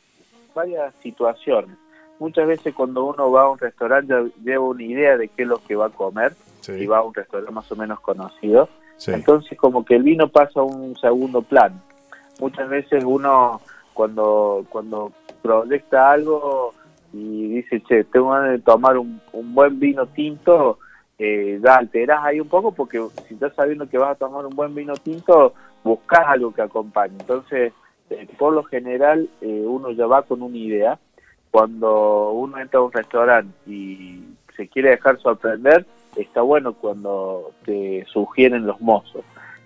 varias 0.53 0.94
situaciones 1.01 1.77
muchas 2.20 2.48
veces 2.48 2.76
cuando 2.76 3.06
uno 3.06 3.32
va 3.32 3.44
a 3.44 3.50
un 3.50 3.58
restaurante 3.58 4.14
lleva 4.44 4.66
una 4.66 4.84
idea 4.84 5.18
de 5.18 5.30
qué 5.30 5.44
es 5.44 5.48
lo 5.48 5.58
que 5.58 5.76
va 5.76 5.88
a 5.88 5.90
comer 5.90 6.36
y 6.68 6.86
va 6.86 7.00
a 7.00 7.04
un 7.04 7.14
restaurante 7.14 7.54
más 7.54 7.72
o 7.72 7.76
menos 7.76 8.00
conocido. 8.02 8.70
Entonces 9.08 9.58
como 9.58 9.86
que 9.86 9.96
el 9.96 10.04
vino 10.04 10.28
pasa 10.28 10.60
a 10.60 10.64
un 10.64 10.96
segundo 10.98 11.42
plano. 11.42 11.82
Muchas 12.40 12.70
veces 12.70 13.04
uno 13.06 13.62
cuando 13.94 14.66
cuando 14.70 15.12
proyecta 15.42 16.12
algo 16.12 16.74
y 17.14 17.56
dice, 17.56 17.82
che, 17.82 18.04
tengo 18.04 18.30
ganas 18.30 18.52
de 18.52 18.60
tomar 18.60 18.98
un, 18.98 19.20
buen 19.34 19.80
vino 19.80 20.06
tinto, 20.08 20.78
eh, 21.18 21.60
ya 21.64 21.76
alteras 21.76 22.24
ahí 22.24 22.40
un 22.40 22.48
poco 22.48 22.72
porque 22.72 23.02
si 23.28 23.34
estás 23.34 23.56
sabiendo 23.56 23.90
que 23.90 23.98
vas 23.98 24.12
a 24.12 24.16
tomar 24.16 24.46
un 24.46 24.56
buen 24.56 24.76
vino 24.76 24.94
tinto, 24.94 25.54
buscas 25.84 26.28
algo 26.28 26.54
que 26.54 26.62
acompañe. 26.62 27.16
Entonces, 27.20 27.74
eh, 28.10 28.28
por 28.38 28.54
lo 28.54 28.64
general, 28.64 29.28
eh, 29.42 29.64
uno 29.66 29.92
ya 29.92 30.06
va 30.06 30.22
con 30.22 30.42
una 30.42 30.58
idea 30.58 31.00
cuando 31.51 32.32
uno 32.32 32.60
entra 32.60 32.79
a 32.79 32.84
un 32.84 32.91
restaurante 32.91 33.53
y 33.68 34.24
se 34.56 34.68
quiere 34.68 34.91
dejar 34.91 35.20
sorprender, 35.20 35.86
está 36.15 36.41
bueno 36.41 36.74
cuando 36.74 37.51
te 37.65 38.06
sugieren 38.12 38.65
los 38.65 38.79
mozos. 38.82 39.24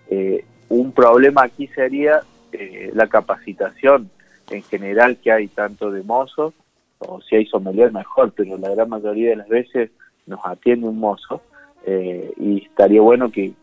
Eh, 0.10 0.46
un 0.70 0.92
problema 0.92 1.44
aquí 1.44 1.68
sería 1.68 2.22
eh, 2.52 2.92
la 2.94 3.08
capacitación 3.08 4.10
en 4.50 4.64
general 4.64 5.18
que 5.18 5.32
hay 5.32 5.48
tanto 5.48 5.92
de 5.92 6.04
mozos, 6.04 6.54
o 7.00 7.22
si 7.22 7.36
hay 7.36 7.46
sommelier 7.46 7.92
mejor, 7.92 8.32
pero 8.36 8.58
la 8.58 8.70
gran 8.70 8.90
mayoría 8.90 9.32
de 9.32 9.36
las 9.38 9.50
veces 9.50 9.92
nos 10.26 10.40
atiende 10.46 10.88
un 10.88 11.00
mozo 11.00 11.42
eh, 11.86 12.32
y 12.38 12.64
estaría 12.66 13.02
bueno 13.02 13.32
que, 13.32 13.54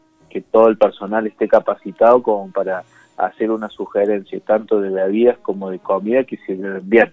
todo 0.52 0.68
el 0.68 0.78
personal 0.78 1.26
esté 1.26 1.48
capacitado 1.48 2.22
como 2.22 2.52
para 2.52 2.84
hacer 3.16 3.50
una 3.50 3.68
sugerencia 3.68 4.38
tanto 4.40 4.80
de 4.80 4.88
bebidas 4.88 5.36
como 5.38 5.70
de 5.70 5.80
comida 5.80 6.22
que 6.22 6.36
se 6.46 6.54
bien. 6.82 7.12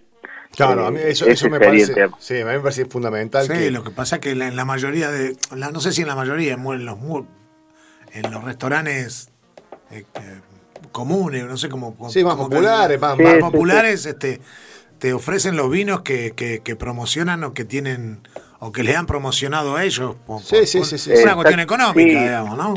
Claro, 0.56 0.88
a 0.88 0.92
mí 0.92 1.00
eso, 1.04 1.26
eso 1.28 1.50
me 1.50 1.60
parece, 1.60 1.94
sí, 2.20 2.42
a 2.42 2.46
mí 2.46 2.52
me 2.52 2.60
parece 2.60 2.86
fundamental. 2.86 3.46
Sí, 3.46 3.70
lo 3.70 3.84
que 3.84 3.92
pasa 3.92 4.16
es 4.16 4.22
que 4.22 4.32
en 4.32 4.56
la, 4.56 4.66
mayoría 4.66 5.12
de, 5.12 5.38
no 5.56 5.80
sé 5.80 5.92
si 5.92 6.02
en 6.02 6.08
la 6.08 6.16
mayoría, 6.16 6.54
en 6.54 6.86
los, 6.86 6.98
en 8.14 8.32
los 8.32 8.44
restaurantes 8.44 9.30
eh, 9.92 10.04
eh, 10.16 10.40
comunes, 10.92 11.46
no 11.46 11.58
sé 11.58 11.70
cómo. 11.70 11.96
Sí, 12.10 12.24
más 12.24 12.36
populares, 12.36 13.00
más, 13.00 13.18
populares, 13.40 14.06
este, 14.06 14.42
te 14.98 15.14
ofrecen 15.14 15.56
los 15.56 15.70
vinos 15.70 16.02
que, 16.02 16.32
que, 16.32 16.76
promocionan 16.76 17.44
o 17.44 17.54
que 17.54 17.66
tienen 17.66 18.28
o 18.60 18.72
que 18.72 18.84
les 18.84 18.96
han 18.96 19.06
promocionado 19.06 19.76
a 19.76 19.84
ellos. 19.84 20.16
sí, 20.44 20.66
sí, 20.66 20.84
sí, 20.84 20.98
sí, 20.98 21.12
Es 21.12 21.24
una 21.24 21.36
cuestión 21.36 21.60
económica, 21.60 22.24
digamos, 22.24 22.58
¿no? 22.58 22.74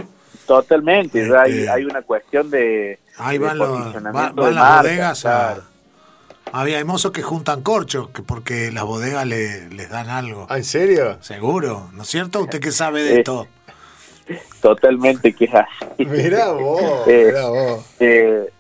Totalmente, 0.47 1.23
Este, 1.23 1.37
hay, 1.39 1.67
hay 1.67 1.85
una 1.85 2.03
cuestión 2.03 2.51
de, 2.51 2.99
Ahí 3.17 3.39
de 3.39 3.47
van, 3.47 3.59
los, 3.59 3.93
van- 4.03 4.37
las 4.37 4.37
marca, 4.37 4.83
bodegas 4.83 5.25
a... 5.25 5.70
Había 6.53 6.79
hay 6.79 6.85
mozos 6.85 7.13
que 7.13 7.23
juntan 7.23 7.63
corchos 7.63 8.09
que 8.11 8.23
porque 8.23 8.73
las 8.73 8.85
bodegas 8.85 9.27
le- 9.27 9.69
les 9.71 9.89
dan 9.89 10.09
algo. 10.09 10.47
¿Ah, 10.49 10.59
en 10.59 10.65
serio? 10.65 11.19
Seguro, 11.21 11.91
¿no 11.93 12.03
es 12.03 12.09
cierto? 12.09 12.41
¿Usted 12.41 12.61
qué 12.61 12.73
sabe 12.73 13.03
de 13.03 13.15
Eh, 13.15 13.19
esto? 13.19 13.47
Totalmente 14.61 15.33
que 15.35 15.45
es 15.47 15.55
así. 15.55 16.05
Mirá 16.05 16.51
vos, 16.53 16.83
Eh, 17.07 17.25
mirá 17.29 17.49
vos. 17.49 17.85
Eh, 18.01 18.51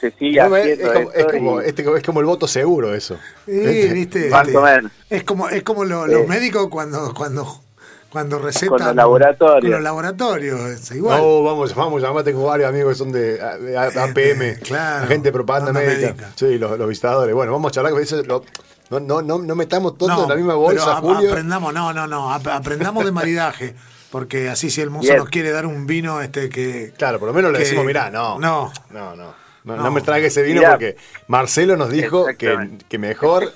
se 0.00 0.10
sigue 0.12 0.40
No, 0.40 0.56
es, 0.56 0.78
como, 0.78 1.10
es, 1.12 1.16
esto 1.16 1.32
como, 1.32 1.62
y- 1.62 1.64
este- 1.66 1.96
es 1.96 2.02
como 2.02 2.20
el 2.20 2.26
voto 2.26 2.48
seguro 2.48 2.94
eso. 2.94 3.16
Sí, 3.46 3.52
¿viste? 3.92 4.28
Este, 4.28 4.56
o 4.56 4.62
menos. 4.62 4.92
Es 5.08 5.22
como, 5.24 5.48
es 5.48 5.62
como 5.62 5.84
lo- 5.84 6.06
los 6.06 6.22
Eh. 6.22 6.26
médicos 6.28 6.68
cuando, 6.68 7.14
cuando, 7.14 7.62
cuando 8.10 8.38
recetan. 8.38 8.68
Con 8.78 8.86
los 8.86 8.94
laboratorios. 8.96 9.60
Con 9.62 9.70
los 9.70 9.80
laboratorios, 9.82 10.60
es 10.60 10.90
igual. 10.92 11.20
No, 11.20 11.42
vamos, 11.42 11.74
vamos, 11.74 12.02
además 12.04 12.24
tengo 12.24 12.44
varios 12.44 12.68
amigos 12.68 12.92
que 12.92 12.98
son 12.98 13.12
de, 13.12 13.40
APM, 13.40 14.60
claro, 14.62 15.04
agente 15.04 15.28
de 15.28 15.32
propaganda 15.32 15.72
médica. 15.72 16.08
médica. 16.08 16.30
Sí, 16.34 16.58
los, 16.58 16.78
los 16.78 16.88
visitadores. 16.88 17.34
Bueno, 17.34 17.52
vamos 17.52 17.70
a 17.70 17.72
charlar 17.74 17.92
con 17.92 18.02
eso. 18.02 18.22
lo- 18.22 18.44
no, 18.90 18.98
no, 18.98 19.22
no, 19.22 19.38
no 19.38 19.54
metamos 19.54 19.96
todo 19.96 20.08
No, 20.08 20.22
en 20.24 20.28
la 20.28 20.34
misma 20.34 20.52
pero 20.54 20.60
bolsa, 20.60 20.96
ap- 20.96 21.04
Julio. 21.04 21.30
Aprendamos, 21.30 21.72
no, 21.72 21.92
no, 21.92 22.06
no, 22.08 22.32
ap- 22.32 22.48
aprendamos 22.48 23.04
de 23.04 23.12
maridaje. 23.12 23.74
Porque 24.10 24.48
así 24.48 24.70
si 24.70 24.80
el 24.80 24.90
mozo 24.90 25.14
nos 25.16 25.28
quiere 25.28 25.52
dar 25.52 25.64
un 25.66 25.86
vino 25.86 26.20
este 26.20 26.48
que... 26.48 26.92
Claro, 26.98 27.20
por 27.20 27.28
lo 27.28 27.32
menos 27.34 27.52
le 27.52 27.58
que- 27.58 27.64
decimos, 27.64 27.84
mirá, 27.86 28.10
no. 28.10 28.40
No. 28.40 28.72
No, 28.90 29.14
no. 29.14 29.32
No, 29.62 29.76
No. 29.76 29.82
no 29.84 29.90
me 29.92 30.00
trague 30.00 30.26
ese 30.26 30.42
vino 30.42 30.60
Mirá. 30.62 30.70
porque 30.72 30.96
Marcelo 31.28 31.76
nos 31.76 31.90
dijo 31.90 32.26
que, 32.36 32.70
que 32.88 32.98
mejor. 32.98 33.52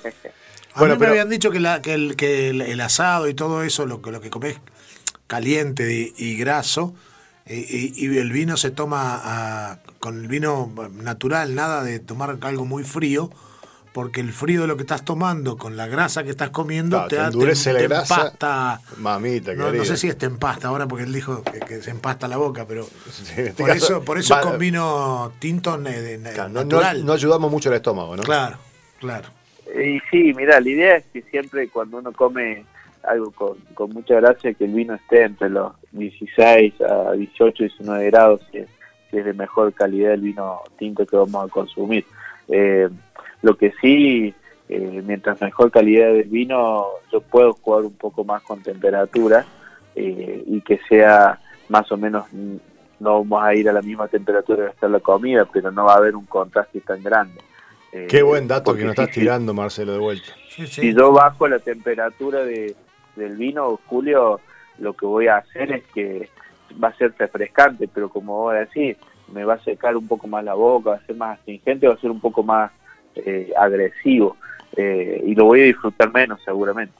A 0.75 0.79
Bueno, 0.79 0.95
mí 0.95 0.99
me 0.99 1.05
pero- 1.05 1.11
habían 1.13 1.29
dicho 1.29 1.51
que, 1.51 1.59
la- 1.59 1.81
que 1.81 1.93
el, 1.93 2.15
que 2.15 2.49
el, 2.49 2.61
el 2.61 2.81
asado 2.81 3.27
y 3.27 3.33
todo 3.33 3.63
eso, 3.63 3.85
lo, 3.85 4.01
que- 4.01 4.11
lo 4.11 4.21
que 4.21 4.29
comes 4.29 4.57
caliente 5.27 5.91
y, 5.93 6.13
y 6.17 6.37
graso, 6.37 6.93
eh, 7.45 7.65
y, 7.95 8.05
y 8.05 8.17
el 8.17 8.31
vino 8.31 8.57
se 8.57 8.71
toma 8.71 9.19
a- 9.23 9.79
con 9.99 10.19
el 10.19 10.27
vino 10.27 10.71
natural, 10.93 11.55
nada 11.55 11.83
de 11.83 11.99
tomar 11.99 12.37
algo 12.41 12.65
muy 12.65 12.83
frío, 12.83 13.31
porque 13.93 14.19
el 14.19 14.33
frío 14.33 14.61
de 14.61 14.67
lo 14.67 14.75
que 14.75 14.83
estás 14.83 15.05
tomando 15.05 15.55
con 15.55 15.77
la 15.77 15.87
grasa 15.87 16.25
que 16.25 16.29
estás 16.29 16.49
comiendo 16.49 16.97
Claro, 16.97 17.07
te, 17.07 17.15
te 17.15 17.23
endurece 17.23 17.71
la 17.71 17.81
grasa. 17.81 18.15
empasta. 18.15 18.81
Mamita, 18.97 19.53
No, 19.53 19.71
no 19.71 19.85
sé 19.85 19.95
si 19.95 20.13
te 20.13 20.25
empasta 20.25 20.67
ahora 20.67 20.85
porque 20.85 21.05
él 21.05 21.13
dijo 21.13 21.41
que, 21.43 21.59
que 21.61 21.81
se 21.81 21.91
empasta 21.91 22.27
la 22.27 22.35
boca, 22.35 22.65
pero 22.67 22.85
Sí, 23.11 23.23
este 23.37 23.53
por, 23.53 23.67
caso, 23.67 23.85
eso, 23.85 24.01
por 24.03 24.17
eso 24.17 24.33
va- 24.35 24.41
con 24.41 24.57
vino 24.59 25.31
tinto 25.39 25.77
ne- 25.77 26.17
ne- 26.17 26.33
Claro, 26.33 26.49
no, 26.49 26.55
no- 26.55 26.63
natural. 26.65 27.05
no 27.05 27.13
ayudamos 27.13 27.49
mucho 27.49 27.69
al 27.69 27.75
estómago, 27.75 28.17
¿no? 28.17 28.23
Claro, 28.23 28.57
claro. 28.99 29.29
Y 29.73 29.99
sí, 30.11 30.33
mira, 30.35 30.59
la 30.59 30.69
idea 30.69 30.97
es 30.97 31.05
que 31.05 31.21
siempre 31.23 31.69
cuando 31.69 31.97
uno 31.97 32.11
come 32.11 32.65
algo 33.03 33.31
con, 33.31 33.57
con 33.73 33.91
mucha 33.91 34.15
gracia, 34.15 34.53
que 34.53 34.65
el 34.65 34.73
vino 34.73 34.93
esté 34.95 35.23
entre 35.23 35.49
los 35.49 35.73
16 35.91 36.81
a 36.81 37.11
18, 37.13 37.63
19 37.63 38.05
grados, 38.05 38.41
si 38.51 38.59
es, 38.59 38.69
de 39.11 39.33
mejor 39.33 39.73
calidad 39.73 40.11
el 40.13 40.21
vino 40.21 40.59
tinto 40.77 41.05
que 41.05 41.15
vamos 41.15 41.45
a 41.45 41.49
consumir. 41.49 42.05
Eh, 42.49 42.89
lo 43.41 43.57
que 43.57 43.71
sí, 43.79 44.33
eh, 44.67 45.01
mientras 45.05 45.39
mejor 45.39 45.71
calidad 45.71 46.11
del 46.11 46.25
vino, 46.25 46.85
yo 47.11 47.21
puedo 47.21 47.53
jugar 47.53 47.85
un 47.85 47.93
poco 47.93 48.23
más 48.25 48.41
con 48.43 48.61
temperatura 48.61 49.45
eh, 49.95 50.43
y 50.45 50.61
que 50.61 50.79
sea 50.89 51.39
más 51.69 51.89
o 51.91 51.97
menos, 51.97 52.25
no 52.99 53.23
vamos 53.23 53.43
a 53.43 53.55
ir 53.55 53.69
a 53.69 53.73
la 53.73 53.81
misma 53.81 54.07
temperatura 54.07 54.65
que 54.65 54.71
está 54.71 54.87
la 54.87 54.99
comida, 54.99 55.45
pero 55.45 55.71
no 55.71 55.85
va 55.85 55.93
a 55.93 55.97
haber 55.97 56.15
un 56.15 56.25
contraste 56.25 56.81
tan 56.81 57.01
grande. 57.01 57.39
Eh, 57.97 58.07
Qué 58.09 58.21
buen 58.23 58.45
dato 58.47 58.75
que 58.75 58.81
nos 58.83 58.91
estás 58.91 59.07
sí, 59.13 59.21
tirando, 59.21 59.53
Marcelo, 59.53 59.93
de 59.93 59.99
vuelta. 59.99 60.27
Sí, 60.49 60.67
sí. 60.67 60.81
si 60.81 60.93
yo 60.93 61.11
bajo 61.13 61.47
la 61.47 61.59
temperatura 61.59 62.43
de, 62.43 62.75
del 63.15 63.37
vino, 63.37 63.79
Julio, 63.85 64.41
lo 64.79 64.93
que 64.93 65.05
voy 65.05 65.27
a 65.27 65.37
hacer 65.37 65.71
es 65.71 65.83
que 65.93 66.29
va 66.83 66.89
a 66.89 66.97
ser 66.97 67.13
refrescante, 67.17 67.87
pero 67.87 68.09
como 68.09 68.33
vos 68.41 68.53
decís, 68.53 68.97
me 69.31 69.45
va 69.45 69.53
a 69.53 69.63
secar 69.63 69.95
un 69.95 70.07
poco 70.09 70.27
más 70.27 70.43
la 70.43 70.55
boca, 70.55 70.89
va 70.91 70.95
a 70.97 71.05
ser 71.05 71.15
más 71.15 71.39
astringente, 71.39 71.87
va 71.87 71.93
a 71.93 71.99
ser 72.01 72.11
un 72.11 72.19
poco 72.19 72.43
más 72.43 72.69
eh, 73.15 73.53
agresivo 73.57 74.35
eh, 74.75 75.21
y 75.25 75.33
lo 75.35 75.45
voy 75.45 75.61
a 75.61 75.65
disfrutar 75.65 76.11
menos 76.11 76.41
seguramente. 76.43 76.93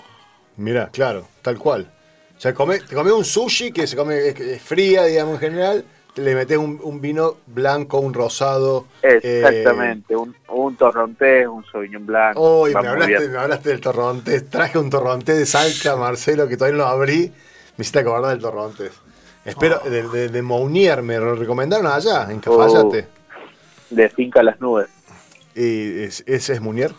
Mira, 0.55 0.89
claro, 0.91 1.27
tal 1.41 1.57
cual. 1.59 1.89
O 2.37 2.39
sea, 2.39 2.53
come- 2.53 2.79
te 2.79 2.95
comes 2.95 3.11
un 3.11 3.25
sushi 3.25 3.71
que 3.73 3.85
se 3.85 3.97
come 3.97 4.29
es, 4.29 4.39
es 4.39 4.61
fría, 4.61 5.03
digamos, 5.03 5.33
en 5.35 5.39
general, 5.41 5.85
le 6.15 6.33
metes 6.35 6.57
un, 6.57 6.79
un 6.83 7.01
vino 7.01 7.37
blanco, 7.47 7.99
un 7.99 8.13
rosado. 8.13 8.85
eh, 9.01 9.19
Exactamente, 9.23 10.15
un, 10.15 10.35
un 10.49 10.75
torrontés, 10.75 11.47
un 11.47 11.65
sauvignon 11.65 12.05
blanco. 12.05 12.39
Hoy 12.41 12.73
va 12.73 12.81
me 12.81 12.87
hablaste, 12.89 13.29
me 13.29 13.37
hablaste 13.37 13.69
del 13.69 13.81
torrontés. 13.81 14.49
Traje 14.49 14.77
un 14.77 14.89
torrontés 14.89 15.37
de 15.37 15.45
Salta, 15.45 15.95
Marcelo, 15.95 16.47
que 16.47 16.55
todavía 16.57 16.77
no 16.77 16.83
lo 16.85 16.89
abrí. 16.89 17.31
Me 17.77 17.81
hiciste 17.81 17.99
acordar 17.99 18.31
del 18.31 18.39
torrontés. 18.41 18.91
Espero, 19.43 19.79
Oh. 19.85 19.89
de, 19.89 20.07
de, 20.09 20.29
de 20.29 20.41
Mounier, 20.41 21.01
me 21.03 21.17
lo 21.17 21.35
recomendaron 21.35 21.85
allá, 21.87 22.27
en 22.31 22.39
Cafayate. 22.39 23.07
de 23.89 24.09
finca 24.09 24.39
a 24.39 24.43
las 24.43 24.59
nubes. 24.59 24.87
¿Y 25.53 26.03
es- 26.03 26.23
ese 26.25 26.53
es 26.53 26.61
Mounier? 26.61 26.91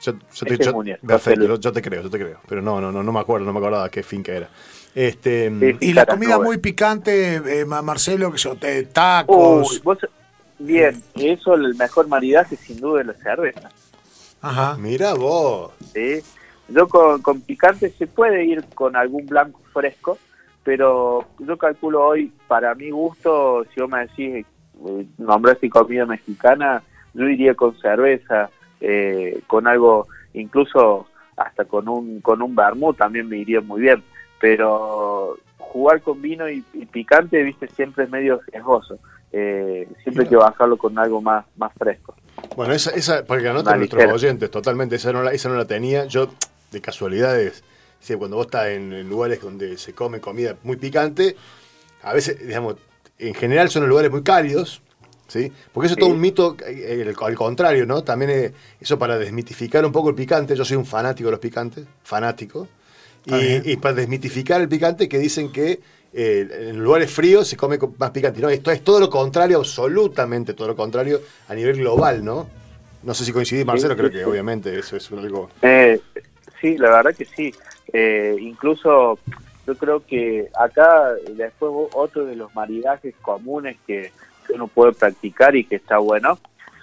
Yo, 0.00 0.12
yo 0.32 0.46
te, 0.46 0.56
yo- 0.64 0.72
Mounier, 0.72 1.00
perfecto, 1.06 1.56
yo 1.56 1.72
te 1.72 1.82
creo, 1.82 2.02
yo 2.02 2.10
te 2.10 2.18
creo. 2.18 2.38
Pero 2.48 2.62
no, 2.62 2.80
no, 2.80 2.90
no, 2.92 3.02
no 3.02 3.12
me 3.12 3.20
acuerdo, 3.20 3.44
no 3.46 3.52
me 3.52 3.58
acordaba 3.58 3.88
qué 3.90 4.02
finca 4.02 4.32
era. 4.32 4.48
Este, 4.94 5.50
Sí. 5.60 5.76
Y 5.80 5.92
la 5.92 6.06
comida 6.06 6.34
nubes. 6.36 6.46
muy 6.46 6.58
picante, 6.58 7.36
eh, 7.60 7.64
Ma- 7.64 7.82
Marcelo, 7.82 8.32
que 8.32 8.38
yo, 8.38 8.56
eh, 8.62 8.88
tacos. 8.92 9.70
Uy, 9.72 9.80
vos- 9.84 9.98
bien, 10.58 11.02
eso 11.14 11.54
el 11.54 11.74
mejor 11.76 12.08
maridaje 12.08 12.56
sin 12.56 12.80
duda 12.80 13.00
es 13.02 13.06
la 13.06 13.14
cerveza. 13.14 13.68
Ajá. 14.40 14.76
Mira 14.78 15.14
vos. 15.14 15.72
¿sí? 15.94 16.20
Yo 16.68 16.88
con, 16.88 17.22
con 17.22 17.40
picante 17.40 17.90
se 17.90 18.06
puede 18.06 18.44
ir 18.44 18.64
con 18.74 18.94
algún 18.96 19.26
blanco 19.26 19.60
fresco, 19.72 20.18
pero 20.64 21.24
yo 21.38 21.56
calculo 21.56 22.04
hoy, 22.04 22.32
para 22.46 22.74
mi 22.74 22.90
gusto, 22.90 23.64
si 23.72 23.80
vos 23.80 23.88
me 23.90 24.00
decís, 24.00 24.44
eh, 24.86 25.06
nombraste 25.16 25.70
comida 25.70 26.04
mexicana, 26.06 26.82
yo 27.14 27.28
iría 27.28 27.54
con 27.54 27.76
cerveza, 27.78 28.50
eh, 28.80 29.40
con 29.46 29.66
algo, 29.66 30.06
incluso 30.34 31.06
hasta 31.36 31.64
con 31.64 31.88
un 31.88 32.20
con 32.20 32.42
un 32.42 32.54
vermut 32.54 32.96
también 32.98 33.28
me 33.28 33.38
iría 33.38 33.60
muy 33.60 33.80
bien, 33.82 34.02
pero 34.40 35.36
jugar 35.58 36.00
con 36.02 36.20
vino 36.22 36.48
y, 36.48 36.64
y 36.72 36.86
picante, 36.86 37.42
viste, 37.42 37.68
siempre 37.68 38.04
es 38.04 38.10
medio 38.10 38.40
riesgoso. 38.50 38.98
Eh, 39.32 39.86
siempre 40.02 40.24
hay 40.24 40.30
que 40.30 40.36
bajarlo 40.36 40.76
con 40.78 40.98
algo 40.98 41.20
más 41.20 41.44
más 41.56 41.72
fresco. 41.74 42.14
Bueno, 42.56 42.72
esa, 42.72 42.90
esa 42.92 43.24
para 43.24 43.42
que 43.42 43.48
anoten 43.48 43.72
nuestros 43.78 44.00
oyentes, 44.14 44.50
totalmente, 44.50 44.96
esa 44.96 45.12
no, 45.12 45.22
la, 45.22 45.32
esa 45.32 45.48
no 45.48 45.56
la 45.56 45.66
tenía. 45.66 46.06
Yo, 46.06 46.30
de 46.72 46.80
casualidades, 46.80 47.62
sí, 48.00 48.14
cuando 48.16 48.36
vos 48.36 48.46
estás 48.46 48.68
en, 48.68 48.92
en 48.92 49.08
lugares 49.08 49.40
donde 49.42 49.76
se 49.76 49.92
come 49.92 50.20
comida 50.20 50.56
muy 50.62 50.76
picante, 50.76 51.36
a 52.02 52.12
veces, 52.14 52.38
digamos, 52.46 52.76
en 53.18 53.34
general 53.34 53.68
son 53.68 53.86
lugares 53.88 54.10
muy 54.10 54.22
cálidos, 54.22 54.80
¿sí? 55.26 55.52
Porque 55.72 55.86
eso 55.86 55.94
es 55.94 55.98
todo 55.98 56.10
un 56.10 56.20
mito, 56.20 56.56
eh, 56.66 57.02
el- 57.06 57.14
al 57.20 57.34
contrario, 57.34 57.84
¿no? 57.84 58.02
También 58.02 58.30
eh, 58.30 58.52
eso 58.80 58.98
para 58.98 59.18
desmitificar 59.18 59.84
un 59.84 59.92
poco 59.92 60.08
el 60.08 60.14
picante, 60.14 60.56
yo 60.56 60.64
soy 60.64 60.76
un 60.78 60.86
fanático 60.86 61.26
de 61.26 61.32
los 61.32 61.40
picantes, 61.40 61.84
fanático. 62.02 62.66
Y, 63.28 63.72
y 63.72 63.76
para 63.76 63.94
desmitificar 63.94 64.60
el 64.60 64.68
picante 64.68 65.08
que 65.08 65.18
dicen 65.18 65.52
que 65.52 65.80
eh, 66.12 66.68
en 66.70 66.82
lugares 66.82 67.10
fríos 67.10 67.46
se 67.48 67.56
come 67.56 67.78
más 67.98 68.10
picante. 68.10 68.40
No, 68.40 68.48
esto 68.48 68.70
es 68.70 68.82
todo 68.82 68.98
lo 69.00 69.10
contrario, 69.10 69.58
absolutamente 69.58 70.54
todo 70.54 70.68
lo 70.68 70.76
contrario 70.76 71.20
a 71.48 71.54
nivel 71.54 71.76
global, 71.76 72.24
¿no? 72.24 72.48
No 73.02 73.14
sé 73.14 73.24
si 73.24 73.32
coincidís, 73.32 73.64
Marcelo, 73.64 73.94
Sí, 73.94 73.98
creo 73.98 74.08
sí, 74.10 74.14
que 74.16 74.24
sí. 74.24 74.30
obviamente 74.30 74.78
eso 74.78 74.96
es 74.96 75.10
algo... 75.12 75.50
Eh, 75.62 76.00
sí, 76.60 76.76
la 76.78 76.90
verdad 76.90 77.14
que 77.14 77.24
sí. 77.24 77.54
Eh, 77.92 78.36
incluso 78.40 79.18
yo 79.66 79.76
creo 79.76 80.04
que 80.04 80.48
acá 80.58 81.12
después 81.36 81.70
otro 81.92 82.24
de 82.24 82.36
los 82.36 82.54
maridajes 82.54 83.14
comunes 83.22 83.76
que, 83.86 84.10
que 84.46 84.52
uno 84.54 84.66
puede 84.66 84.92
practicar 84.92 85.54
y 85.56 85.64
que 85.64 85.76
está 85.76 85.98
bueno 85.98 86.38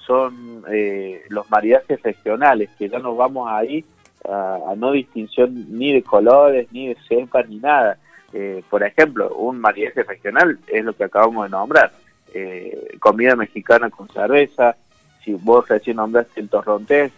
son 0.05 0.63
eh, 0.71 1.23
los 1.29 1.49
maridajes 1.49 2.01
regionales, 2.03 2.69
que 2.77 2.87
ya 2.89 2.99
nos 2.99 3.17
vamos 3.17 3.49
ahí 3.51 3.83
a, 4.29 4.73
no 4.75 4.91
distinción 4.91 5.77
ni 5.77 5.93
de 5.93 6.03
colores, 6.03 6.67
ni 6.71 6.89
de 6.89 6.97
cepas, 7.07 7.47
ni 7.49 7.57
nada. 7.57 7.97
Eh, 8.33 8.63
por 8.69 8.83
ejemplo, 8.83 9.33
un 9.35 9.59
maridaje 9.59 10.03
regional 10.03 10.59
es 10.67 10.83
lo 10.83 10.93
que 10.93 11.05
acabamos 11.05 11.45
de 11.45 11.49
nombrar. 11.49 11.91
Eh, 12.33 12.97
comida 12.99 13.35
mexicana 13.35 13.89
con 13.89 14.09
cerveza, 14.09 14.75
si 15.23 15.33
vos 15.33 15.67
recién 15.67 15.97
nombraste 15.97 16.41
el 16.41 16.49
torrontés, 16.49 17.11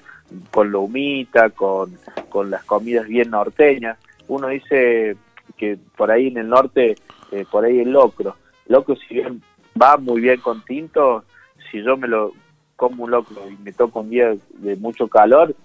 con 0.52 0.72
la 0.72 0.78
humita, 0.78 1.50
con, 1.50 1.98
con 2.30 2.50
las 2.50 2.64
comidas 2.66 3.08
bien 3.08 3.32
norteñas. 3.32 3.98
Uno 4.28 4.50
dice 4.50 5.16
que 5.58 5.78
por 5.96 6.12
ahí 6.12 6.28
en 6.28 6.38
el 6.38 6.50
norte, 6.50 6.96
eh, 7.32 7.46
por 7.50 7.66
ahí 7.66 7.80
el 7.80 7.92
locro. 7.92 8.36
Locro 8.68 8.96
si 8.96 9.16
bien 9.16 9.42
va 9.82 9.98
muy 9.98 10.22
bien 10.22 10.40
con 10.42 10.64
tinto, 10.64 11.24
si 11.72 11.82
yo 11.82 11.98
me 11.98 12.08
lo 12.08 12.34
como 12.76 13.06
un 13.06 13.12
locro 13.12 13.42
y 13.50 13.58
me 13.64 13.74
toca 13.74 14.00
un 14.00 14.10
día 14.10 14.36
de 14.60 14.76
mucho 14.76 15.08
calor, 15.08 15.56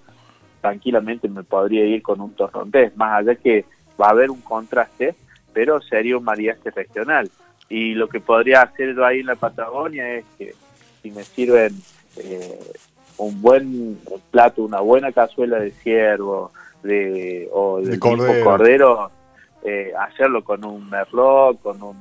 tranquilamente 0.62 1.28
me 1.28 1.42
podría 1.42 1.84
ir 1.84 2.00
con 2.00 2.22
un 2.22 2.32
torrontés, 2.34 2.96
más 2.96 3.18
allá 3.18 3.34
que 3.34 3.66
va 4.00 4.06
a 4.06 4.10
haber 4.10 4.30
un 4.30 4.40
contraste, 4.40 5.14
pero 5.52 5.82
sería 5.82 6.16
un 6.16 6.24
maridaje 6.24 6.70
regional. 6.70 7.30
Y 7.68 7.94
lo 7.94 8.08
que 8.08 8.20
podría 8.20 8.62
hacer 8.62 8.94
yo 8.94 9.04
ahí 9.04 9.20
en 9.20 9.26
la 9.26 9.36
Patagonia 9.36 10.14
es 10.14 10.24
que 10.38 10.54
si 11.02 11.10
me 11.10 11.24
sirven 11.24 11.74
eh, 12.16 12.58
un 13.18 13.42
buen 13.42 13.98
plato, 14.30 14.62
una 14.62 14.80
buena 14.80 15.12
cazuela 15.12 15.58
de 15.58 15.72
ciervo 15.72 16.52
de, 16.82 17.48
o 17.52 17.80
De 17.80 17.92
tipo 17.92 18.08
cordero. 18.08 18.44
cordero, 18.44 19.10
eh, 19.64 19.92
hacerlo 19.98 20.42
con 20.44 20.64
un 20.64 20.88
merlot, 20.88 21.60
con 21.60 21.82
un 21.82 21.96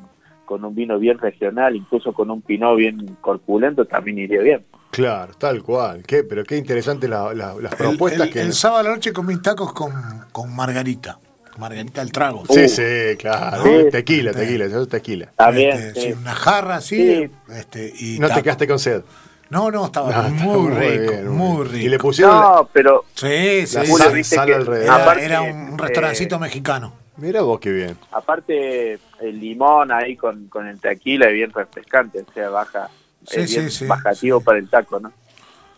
con 0.52 0.66
un 0.66 0.76
vino 0.76 1.00
bien 1.00 1.18
regional, 1.18 1.78
incluso 1.78 2.12
con 2.12 2.30
un 2.30 2.42
pinot 2.42 2.76
bien 2.76 3.16
corpulento, 3.22 3.86
también 3.86 4.18
iría 4.20 4.42
bien. 4.42 4.66
Claro, 4.90 5.32
tal 5.38 5.64
cual. 5.64 6.04
Qué, 6.06 6.26
pero 6.26 6.44
qué 6.44 6.58
interesante 6.58 7.08
la- 7.08 7.34
la- 7.34 7.56
las 7.56 7.74
propuestas 7.76 8.28
el, 8.28 8.34
que... 8.34 8.42
el 8.42 8.52
sábado 8.52 8.82
a 8.82 8.84
la 8.84 8.90
noche 8.90 9.14
comí 9.14 9.42
tacos 9.42 9.72
con, 9.72 9.94
con 10.34 10.54
Margarita. 10.54 11.18
Margarita 11.58 12.02
el 12.02 12.12
trago. 12.12 12.44
Sí, 12.50 12.66
Uh. 12.66 12.68
sí, 12.68 13.18
claro. 13.18 13.64
Sí. 13.64 13.86
tequila, 13.92 14.34
tequila, 14.34 14.66
eso 14.66 14.82
es 14.82 14.90
tequila. 14.90 15.32
También, 15.38 15.72
Este, 15.78 16.02
sí. 16.02 16.08
sí, 16.08 16.14
una 16.20 16.36
jarra 16.36 16.76
así. 16.76 16.98
Sí. 16.98 17.32
Este, 17.54 17.94
y 17.98 18.20
No 18.20 18.28
te 18.28 18.44
quedaste 18.44 18.68
con 18.68 18.78
sed. 18.78 19.04
No, 19.50 19.72
no, 19.72 19.86
estaba 19.86 20.28
No, 20.28 20.30
muy, 20.30 20.72
rico, 20.76 21.12
bien, 21.14 21.28
muy 21.30 21.64
rico. 21.66 21.86
Y 21.86 21.88
le 21.90 21.98
pusieron... 21.98 22.36
No, 22.36 22.70
pero 22.74 23.06
Sí, 23.14 23.66
sí, 23.68 23.86
sal- 23.86 24.24
sal 24.26 24.48
que 24.48 24.54
alrededor. 24.56 24.90
Aparte, 25.02 25.24
era 25.26 25.42
un 25.44 25.78
restaurancito 25.78 26.36
eh, 26.36 26.40
mexicano. 26.40 26.94
Mira 27.22 27.42
vos 27.42 27.60
qué 27.60 27.72
bien. 27.72 27.98
aparte 28.12 28.94
el 29.22 29.40
limón 29.40 29.92
ahí 29.92 30.16
con, 30.18 30.48
con 30.48 30.68
el 30.68 30.80
tequila 30.80 31.28
es 31.28 31.34
bien 31.34 31.52
refrescante, 31.54 32.26
o 32.28 32.34
sea, 32.34 32.50
baja, 32.50 32.90
Sí, 33.28 33.40
es 33.42 33.52
bien 33.56 33.70
sí, 33.72 33.86
bajativo 33.86 34.40
sí. 34.40 34.46
para 34.46 34.58
el 34.58 34.68
taco, 34.70 35.00
¿no? 35.00 35.14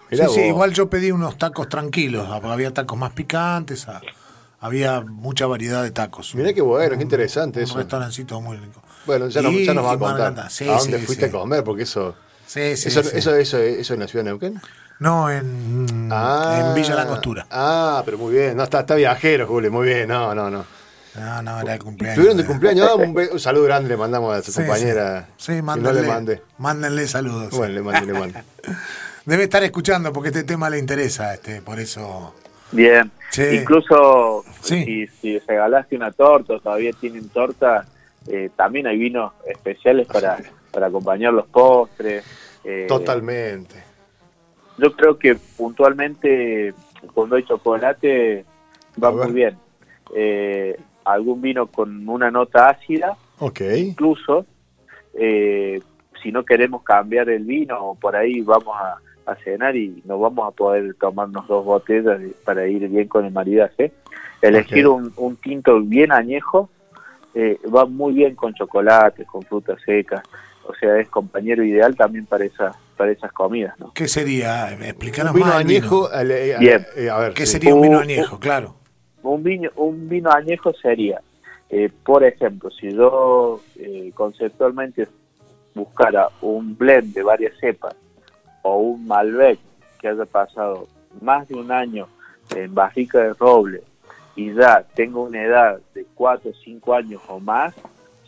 Mirá 0.09 0.27
sí, 0.29 0.35
sí, 0.35 0.41
igual 0.41 0.71
yo 0.73 0.89
pedí 0.89 1.11
unos 1.11 1.37
tacos 1.37 1.67
tranquilos. 1.67 2.27
Había 2.29 2.71
tacos 2.73 2.97
más 2.97 3.11
picantes, 3.11 3.85
había 4.61 5.01
mucha 5.01 5.45
variedad 5.45 5.83
de 5.83 5.91
tacos. 5.91 6.33
Mirá 6.35 6.53
qué 6.53 6.61
bueno, 6.61 6.95
qué 6.95 7.03
interesante 7.03 7.59
un 7.59 7.65
eso. 7.65 7.77
restaurancito 7.77 8.39
muy 8.39 8.55
rico. 8.57 8.81
Bueno, 9.05 9.27
ya, 9.27 9.41
no- 9.41 9.49
Y- 9.49 9.65
ya 9.65 9.73
nos 9.73 9.85
va 9.85 9.93
a 9.93 9.97
contar. 9.99 10.49
Sí, 10.49 10.69
¿A 10.69 10.77
dónde 10.77 10.99
sí, 10.99 11.05
fuiste 11.05 11.25
sí. 11.29 11.35
a 11.35 11.39
comer? 11.39 11.63
Porque 11.63 11.83
eso... 11.83 12.15
Sí, 12.45 12.77
sí, 12.77 12.87
eso, 12.89 13.03
sí. 13.03 13.17
eso, 13.17 13.35
eso, 13.35 13.57
eso 13.57 13.93
en 13.95 13.99
la 14.01 14.07
ciudad 14.07 14.23
de 14.23 14.29
Neuquén. 14.31 14.61
No, 14.99 15.29
en, 15.29 16.07
Ah, 16.11 16.59
en 16.59 16.73
Villa 16.75 16.95
Langostura. 16.95 17.45
Ah, 17.49 18.01
pero 18.05 18.17
muy 18.17 18.33
bien. 18.33 18.55
No, 18.55 18.63
está, 18.63 18.81
está 18.81 18.95
viajero, 18.95 19.47
Julio. 19.47 19.71
Muy 19.71 19.87
bien. 19.87 20.07
No, 20.07 20.33
no, 20.35 20.49
no. 20.49 20.63
No, 21.15 21.41
no, 21.43 21.61
era 21.61 21.73
el 21.75 21.79
cumpleaños. 21.79 22.17
Estuvieron 22.17 22.37
de 22.37 22.45
cumpleaños. 22.45 22.89
Ah, 22.89 22.95
un, 22.95 23.39
saludo 23.39 23.63
grande 23.65 23.89
le 23.89 23.97
mandamos 23.97 24.35
a 24.35 24.41
su 24.41 24.51
Sí, 24.51 24.61
compañera. 24.61 25.27
Sí, 25.37 25.55
sí 25.55 25.61
mándenle, 25.61 26.01
no 26.01 26.07
le 26.07 26.13
mande. 26.13 26.41
mándenle 26.57 27.07
saludos. 27.07 27.51
Bueno, 27.51 27.73
le 27.75 27.81
mande, 27.81 28.11
le 28.13 28.19
mande. 28.19 28.43
Debe 29.25 29.43
estar 29.43 29.63
escuchando 29.63 30.11
porque 30.11 30.29
este 30.29 30.43
tema 30.43 30.69
le 30.69 30.79
interesa, 30.79 31.33
este, 31.33 31.61
por 31.61 31.79
eso. 31.79 32.33
Bien, 32.71 33.11
Sí. 33.29 33.43
incluso 33.61 34.43
Sí. 34.61 34.83
si, 34.83 35.07
si 35.21 35.39
regalaste 35.39 35.95
una 35.95 36.11
torta 36.11 36.53
o 36.55 36.59
todavía 36.59 36.91
tienen 36.99 37.29
torta, 37.29 37.85
eh, 38.27 38.49
también 38.55 38.87
hay 38.87 38.97
vinos 38.97 39.33
especiales 39.47 40.07
para, 40.07 40.39
para 40.71 40.87
acompañar 40.87 41.31
los 41.33 41.45
postres. 41.47 42.25
eh, 42.63 42.85
Totalmente. 42.87 43.75
Yo 44.79 44.91
creo 44.95 45.19
que 45.19 45.35
puntualmente 45.35 46.73
cuando 47.13 47.35
hay 47.35 47.43
chocolate 47.43 48.43
va 49.01 49.11
muy 49.11 49.31
bien. 49.31 49.57
Eh, 50.15 50.79
algún 51.05 51.41
vino 51.41 51.67
con 51.67 52.07
una 52.07 52.31
nota 52.31 52.69
ácida, 52.69 53.15
Ok. 53.39 53.61
incluso 53.77 54.45
eh, 55.13 55.81
si 56.21 56.31
no 56.31 56.43
queremos 56.45 56.83
cambiar 56.83 57.29
el 57.29 57.43
vino 57.43 57.77
o 57.79 57.95
por 57.95 58.15
ahí 58.15 58.41
vamos 58.41 58.75
a, 58.79 58.97
a 59.31 59.35
cenar 59.43 59.75
y 59.75 60.01
no 60.05 60.19
vamos 60.19 60.47
a 60.47 60.51
poder 60.51 60.95
tomarnos 60.95 61.47
dos 61.47 61.65
botellas 61.65 62.19
para 62.45 62.67
ir 62.67 62.87
bien 62.89 63.07
con 63.07 63.25
el 63.25 63.31
maridaje. 63.31 63.91
Elegir 64.41 64.87
un, 64.87 65.13
un 65.17 65.35
tinto 65.37 65.79
bien 65.81 66.11
añejo 66.11 66.69
eh, 67.33 67.57
va 67.73 67.85
muy 67.85 68.13
bien 68.13 68.35
con 68.35 68.53
chocolate, 68.53 69.25
con 69.25 69.41
frutas 69.43 69.79
secas. 69.85 70.21
O 70.65 70.73
sea, 70.75 70.97
es 70.99 71.09
compañero 71.09 71.63
ideal 71.63 71.95
también 71.95 72.25
para 72.25 72.45
esas 72.45 72.75
para 72.95 73.11
esas 73.11 73.31
comidas, 73.33 73.77
¿no? 73.79 73.91
¿Qué 73.93 74.07
sería? 74.07 74.71
Explícanos 74.71 75.31
Un 75.33 75.37
vino 75.37 75.47
más. 75.47 75.55
el 75.61 75.67
añejo. 75.67 76.09
eh, 76.13 76.51
eh, 76.51 76.55
Bien. 76.59 76.85
eh, 76.95 77.09
a 77.09 77.17
ver, 77.17 77.33
¿Qué 77.33 77.45
sí. 77.45 77.53
sería 77.53 77.73
un 77.73 77.81
vino 77.81 77.97
Uh, 77.97 78.01
añejo? 78.01 78.39
Claro. 78.39 78.75
Un 79.23 79.41
vino, 79.43 79.69
un 79.77 80.07
vino 80.09 80.29
añejo 80.31 80.73
sería, 80.73 81.21
eh, 81.69 81.89
por 82.03 82.23
ejemplo, 82.23 82.69
si 82.71 82.91
yo 82.93 83.61
eh, 83.77 84.11
conceptualmente 84.13 85.07
buscara 85.73 86.29
un 86.41 86.77
blend 86.77 87.13
de 87.13 87.23
varias 87.23 87.53
cepas 87.59 87.95
o 88.61 88.77
un 88.77 89.07
Malbec 89.07 89.57
que 89.99 90.07
haya 90.09 90.25
pasado 90.25 90.87
más 91.21 91.47
de 91.47 91.55
un 91.55 91.71
año 91.71 92.07
en 92.55 92.73
barrica 92.75 93.19
de 93.19 93.33
roble 93.33 93.81
y 94.35 94.53
ya 94.53 94.85
tengo 94.95 95.23
una 95.23 95.41
edad 95.43 95.79
de 95.95 96.05
4 96.15 96.51
o 96.51 96.53
5 96.53 96.93
años 96.93 97.21
o 97.27 97.39
más, 97.39 97.73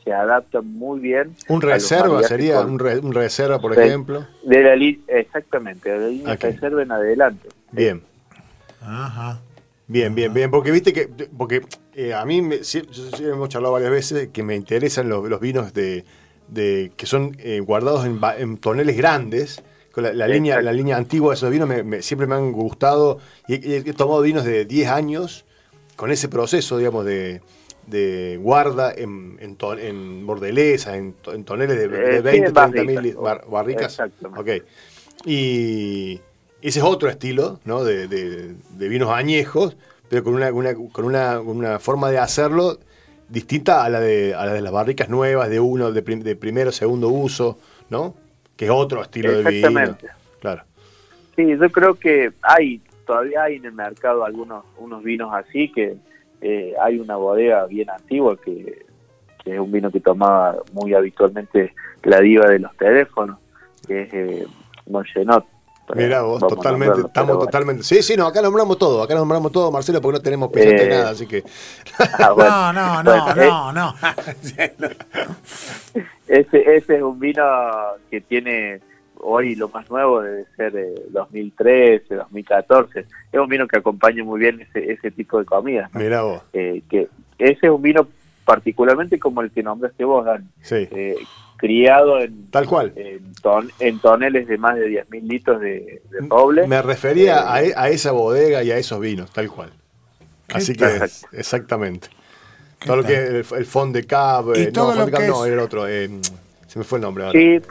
se 0.04 0.13
adapta 0.13 0.62
muy 0.62 1.00
bien. 1.00 1.36
Un 1.50 1.62
reserva 1.62 2.22
sería, 2.24 2.56
con- 2.58 2.74
un, 2.74 2.80
re- 2.80 3.00
un 3.00 3.12
reserva, 3.13 3.60
por 3.60 3.78
ejemplo. 3.78 4.26
de 4.43 4.62
la 4.63 4.76
exactamente, 5.20 5.89
de 5.89 6.00
la 6.00 6.08
línea 6.08 6.36
reserva 6.36 6.84
en 6.84 6.91
adelante. 6.91 7.50
Bien. 7.72 8.02
Ajá. 8.82 9.39
Bien, 9.88 10.15
bien, 10.15 10.34
bien, 10.34 10.50
porque 10.50 10.71
viste 10.71 10.93
que, 10.93 11.08
porque 11.38 11.62
eh, 11.93 12.13
a 12.13 12.26
mí, 12.26 12.41
me, 12.41 12.63
sí, 12.63 12.82
hemos 13.19 13.50
charlado 13.50 13.74
varias 13.74 13.91
veces 13.91 14.30
que 14.34 14.41
me 14.41 14.56
interesan 14.56 15.08
los, 15.10 15.30
los 15.30 15.39
vinos 15.39 15.74
de, 15.74 16.04
de 16.48 16.91
que 16.98 17.06
son 17.06 17.36
eh, 17.39 17.60
guardados 17.60 18.04
en, 18.06 18.19
en 18.39 18.58
toneles 18.58 18.98
grandes, 18.98 19.62
la, 19.95 20.12
la 20.12 20.28
línea, 20.28 20.62
la 20.62 20.74
línea 20.74 20.98
antigua 20.98 21.30
de 21.32 21.36
esos 21.36 21.52
vinos 21.52 21.69
me- 21.69 21.84
me- 21.84 22.02
siempre 22.02 22.28
me 22.28 22.36
han 22.36 22.52
gustado 22.52 23.19
y 23.48 23.54
he, 23.54 23.78
he 23.78 23.93
tomado 23.93 24.21
vinos 24.24 24.43
de 24.43 24.65
10 24.65 24.89
años 24.89 25.45
con 25.95 26.12
ese 26.12 26.28
proceso, 26.30 26.78
digamos, 26.78 27.06
de, 27.06 27.41
de 27.88 28.38
guarda 28.41 28.91
en, 28.91 29.38
en, 29.39 29.56
ton- 29.56 29.80
en 29.80 30.26
bordelesas, 30.26 30.95
en, 30.95 31.15
en 31.28 31.43
toneles 31.45 31.78
de, 31.78 31.88
de 31.88 31.98
Eh, 31.98 32.17
sí, 32.17 32.24
20, 32.24 32.48
en 32.48 32.54
30 32.54 32.84
mil 32.84 33.13
barricas, 33.13 33.15
bar- 33.15 33.45
barricas. 33.50 33.84
exactamente. 34.00 34.60
Ok. 34.60 34.63
Y 35.26 36.19
ese 36.67 36.80
es 36.80 36.86
otro 36.86 37.10
estilo, 37.10 37.60
¿no? 37.65 37.84
De, 37.84 38.08
de- 38.08 38.54
de 38.78 38.88
vinos 38.89 39.10
añejos, 39.12 39.78
pero 40.10 40.23
con 40.23 40.34
una, 40.36 40.51
una- 40.51 40.73
con 40.91 41.06
una, 41.06 41.39
una 41.39 41.80
forma 41.80 42.10
de 42.12 42.17
hacerlo 42.19 42.78
distinta 43.30 43.84
a 43.84 43.89
la 43.89 43.99
de, 43.99 44.34
a 44.36 44.45
la 44.45 44.54
de 44.54 44.62
las 44.62 44.71
barricas 44.71 45.10
nuevas, 45.10 45.49
de 45.49 45.60
uno, 45.60 45.91
de, 45.91 46.01
prim- 46.01 46.21
de 46.23 46.36
primero, 46.36 46.71
segundo 46.71 47.10
uso, 47.10 47.58
¿no? 47.89 48.15
Que 48.56 48.65
es 48.65 48.71
otro 48.71 49.01
estilo 49.01 49.32
de 49.32 49.38
vino. 49.38 49.49
Exactamente. 49.49 50.08
Claro. 50.39 50.63
Sí, 51.36 51.45
yo 51.58 51.69
creo 51.71 51.95
que 51.95 52.32
hay, 52.41 52.82
todavía 53.06 53.43
hay 53.43 53.56
en 53.56 53.65
el 53.65 53.73
mercado 53.73 54.23
algunos 54.23 54.63
unos 54.78 55.04
vinos 55.04 55.34
así, 55.34 55.71
que 55.71 55.95
eh, 56.41 56.73
hay 56.82 56.99
una 56.99 57.15
bodega 57.15 57.65
bien 57.65 57.89
antigua 57.89 58.38
que, 58.38 58.86
que 59.43 59.54
es 59.54 59.60
un 59.60 59.71
vino 59.71 59.91
que 59.91 59.99
tomaba 59.99 60.56
muy 60.73 60.93
habitualmente 60.93 61.73
la 62.04 62.19
diva 62.21 62.47
de 62.47 62.60
los 62.60 62.75
teléfonos, 62.78 63.39
que 63.88 64.04
es 64.04 64.13
eh, 64.13 64.47
Mongenot. 64.88 65.45
Mira 65.93 66.24
vos, 66.24 66.39
totalmente, 66.39 66.86
nombrarlo, 66.88 67.08
estamos 67.08 67.36
bueno. 67.36 67.45
totalmente. 67.45 67.84
Sí, 67.84 68.02
sí, 68.02 68.17
no, 68.17 68.26
acá 68.26 68.41
nombramos 68.41 68.78
todo, 68.78 69.04
acá 69.04 69.13
nombramos 69.13 69.52
todo, 69.52 69.71
Marcelo, 69.71 70.02
porque 70.02 70.17
no 70.17 70.24
tenemos 70.24 70.50
presente 70.50 70.86
Eh, 70.86 70.89
nada, 70.89 71.10
así 71.12 71.28
que. 71.28 71.43
Ah, 72.19 72.32
bueno. 72.36 72.74
No, 72.74 73.04
no, 73.04 73.04
no, 73.36 73.41
eh, 73.43 73.48
no, 73.48 73.74
no. 73.74 73.95
Ese, 76.28 76.76
ese 76.76 76.95
es 76.95 77.02
un 77.04 77.19
vino 77.19 77.43
que 78.10 78.21
tiene 78.21 78.82
hoy 79.19 79.56
lo 79.56 79.69
más 79.69 79.89
nuevo 79.89 80.21
debe 80.21 80.45
ser 80.56 80.76
eh, 80.76 80.95
2013, 81.10 82.15
2014. 82.15 83.00
Es 83.00 83.39
un 83.39 83.48
vino 83.48 83.67
que 83.67 83.78
acompaña 83.78 84.24
muy 84.24 84.39
bien 84.39 84.62
ese, 84.62 84.91
ese 84.91 85.12
tipo 85.12 85.39
de 85.39 85.45
comidas. 85.45 85.93
¿no? 85.93 86.00
Mira 86.00 86.24
vos, 86.24 86.41
Eh, 86.54 86.82
que 86.89 87.10
ese 87.38 87.67
es 87.67 87.71
un 87.71 87.82
vino 87.82 88.08
particularmente 88.46 89.20
como 89.20 89.42
el 89.42 89.52
que 89.52 89.64
nombraste 89.64 90.04
vos, 90.06 90.24
Dan, 90.26 90.50
sí, 90.62 90.88
eh, 90.92 91.16
criado 91.58 92.20
en, 92.20 92.50
tal 92.52 92.68
cual. 92.68 92.94
en, 92.96 93.34
ton- 93.42 93.72
en 93.80 94.00
toneles 94.00 94.48
de 94.48 94.58
más 94.58 94.76
de 94.76 94.88
10.000 94.88 95.22
litros 95.24 95.60
de, 95.62 96.02
de 96.12 96.28
roble. 96.30 96.68
Me 96.68 96.82
refería 96.82 97.38
Eh, 97.38 97.44
a, 97.46 97.64
e- 97.64 97.74
a 97.76 97.90
esa 97.90 98.12
bodega 98.12 98.64
y 98.64 98.72
a 98.72 98.78
esos 98.78 99.00
vinos, 99.00 99.32
tal 99.32 99.50
cual. 99.50 99.72
Así 100.54 100.76
que, 100.76 100.86
exactamente. 101.32 102.10
¿Qué 102.80 102.86
Todo 102.88 102.98
lo 102.98 103.04
tal? 103.04 103.12
que 103.12 103.18
el, 103.28 103.46
el 103.58 103.66
fond 103.66 103.96
de 103.96 104.04
cab, 104.06 104.54
eh, 104.56 104.72
no, 104.74 104.94
fond 104.94 105.06
de 105.06 105.12
cab 105.12 105.28
no, 105.28 105.44
es- 105.46 105.52
era 105.52 105.56
el 105.56 105.66
otro, 105.66 105.88
eh, 105.88 106.10
se 106.68 106.78
me 106.80 106.86
fue 106.86 107.00
el 107.00 107.02
nombre 107.04 107.26
ahora. 107.26 107.40
Sí, 107.40 107.62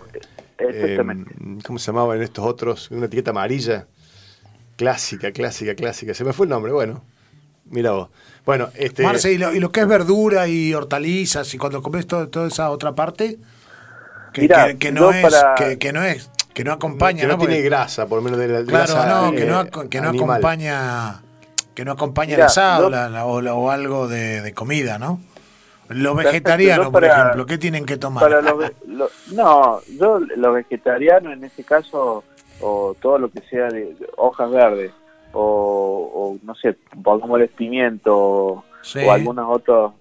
Eh, 0.58 0.68
exactamente. 0.70 1.34
¿Cómo 1.66 1.78
se 1.78 1.86
llamaban 1.86 2.20
estos 2.22 2.44
otros? 2.44 2.90
Una 2.90 3.06
etiqueta 3.06 3.30
amarilla. 3.30 3.86
Clásica, 4.76 5.30
clásica, 5.30 5.74
clásica. 5.74 6.14
Se 6.14 6.24
me 6.24 6.32
fue 6.32 6.46
el 6.46 6.50
nombre, 6.50 6.72
bueno. 6.72 7.02
Mira 7.66 7.92
vos. 7.92 8.08
Bueno, 8.44 8.68
este. 8.74 9.02
Marce, 9.02 9.32
¿y 9.32 9.38
lo, 9.38 9.52
y 9.54 9.60
lo 9.60 9.70
que 9.72 9.80
es 9.80 9.88
verdura 9.88 10.46
y 10.48 10.74
hortalizas 10.74 11.52
y 11.54 11.58
cuando 11.58 11.82
comes 11.82 12.06
todo, 12.06 12.28
toda 12.28 12.46
esa 12.48 12.70
otra 12.70 12.94
parte 12.94 13.38
que, 14.32 14.42
Mirá, 14.42 14.66
que, 14.66 14.78
que 14.78 14.92
no 14.92 15.10
es 15.10 15.22
para- 15.22 15.54
que, 15.54 15.78
que 15.78 15.92
no 15.92 16.02
es 16.02 16.30
que 16.52 16.62
no 16.62 16.72
acompaña 16.72 17.22
que 17.22 17.26
no, 17.26 17.32
¿no? 17.34 17.38
Porque- 17.38 17.52
tiene 17.54 17.68
grasa, 17.68 18.06
por 18.06 18.18
lo 18.18 18.22
menos 18.22 18.38
de 18.38 18.48
la 18.48 18.64
claro 18.64 18.94
grasa, 18.94 19.22
no 19.22 19.32
que 19.32 19.42
eh, 19.42 19.46
no 19.46 19.60
ac- 19.64 19.88
que 19.88 20.00
no 20.00 20.08
acompaña 20.10 21.20
que 21.74 21.84
no 21.84 21.92
acompaña 21.92 22.30
el 22.32 22.36
Mirá, 22.36 22.46
asado 22.46 22.84
yo- 22.84 22.90
la- 22.90 23.08
la- 23.08 23.24
o, 23.26 23.40
la- 23.40 23.54
o 23.54 23.70
algo 23.70 24.06
de, 24.08 24.40
de 24.42 24.52
comida 24.54 24.98
no 24.98 25.20
los 25.88 26.14
Perfecto, 26.14 26.32
vegetarianos 26.32 26.86
yo 26.86 26.92
por 26.92 27.02
para- 27.02 27.14
ejemplo 27.20 27.46
qué 27.46 27.58
tienen 27.58 27.84
que 27.86 27.96
tomar 27.96 28.22
Para 28.24 28.40
los, 28.42 28.72
lo- 28.86 29.10
no, 29.32 29.80
yo 29.98 30.18
los 30.18 30.54
vegetarianos 30.54 31.32
en 31.32 31.44
este 31.44 31.64
caso, 31.64 32.24
o 32.60 32.94
todo 33.00 33.18
lo 33.18 33.30
que 33.30 33.40
sea 33.50 33.68
de, 33.68 33.94
de 33.94 34.08
hojas 34.16 34.50
verdes, 34.50 34.92
o, 35.34 36.10
o, 36.14 36.38
no 36.42 36.54
sé, 36.54 36.76
pongámosle 37.02 37.48
pimiento, 37.48 38.64
Sí. 38.82 39.00
o 39.06 39.12
algunas 39.12 39.46
otras 39.48 39.92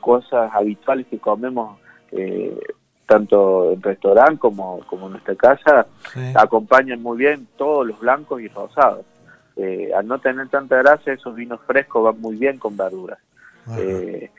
cosas 0.00 0.50
habituales 0.52 1.06
que 1.06 1.18
comemos, 1.18 1.78
eh, 2.10 2.58
tanto 3.06 3.72
en 3.72 3.82
restaurante 3.82 4.38
como, 4.38 4.80
como 4.86 5.06
en 5.06 5.12
nuestra 5.12 5.34
casa, 5.36 5.86
Sí. 6.12 6.20
acompañan 6.34 7.02
muy 7.02 7.18
bien 7.18 7.46
todos 7.56 7.86
los 7.86 7.98
blancos 8.00 8.40
y 8.40 8.48
rosados. 8.48 9.04
Eh, 9.56 9.90
al 9.94 10.06
no 10.06 10.18
tener 10.18 10.48
tanta 10.48 10.76
grasa, 10.78 11.12
esos 11.12 11.34
vinos 11.34 11.60
frescos 11.66 12.02
van 12.04 12.20
muy 12.20 12.36
bien 12.36 12.58
con 12.58 12.76
verduras. 12.76 13.18
Eh, 13.78 14.30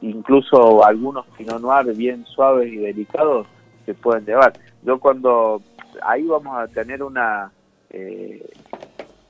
incluso 0.00 0.84
algunos 0.84 1.26
Pinot 1.36 1.60
Noir 1.60 1.94
bien 1.94 2.24
suaves 2.26 2.72
y 2.72 2.76
delicados 2.76 3.46
se 3.84 3.94
pueden 3.94 4.24
llevar. 4.24 4.52
Yo 4.82 4.98
cuando 4.98 5.60
ahí 6.02 6.22
vamos 6.24 6.56
a 6.56 6.66
tener 6.68 7.02
una 7.02 7.50
eh, 7.90 8.48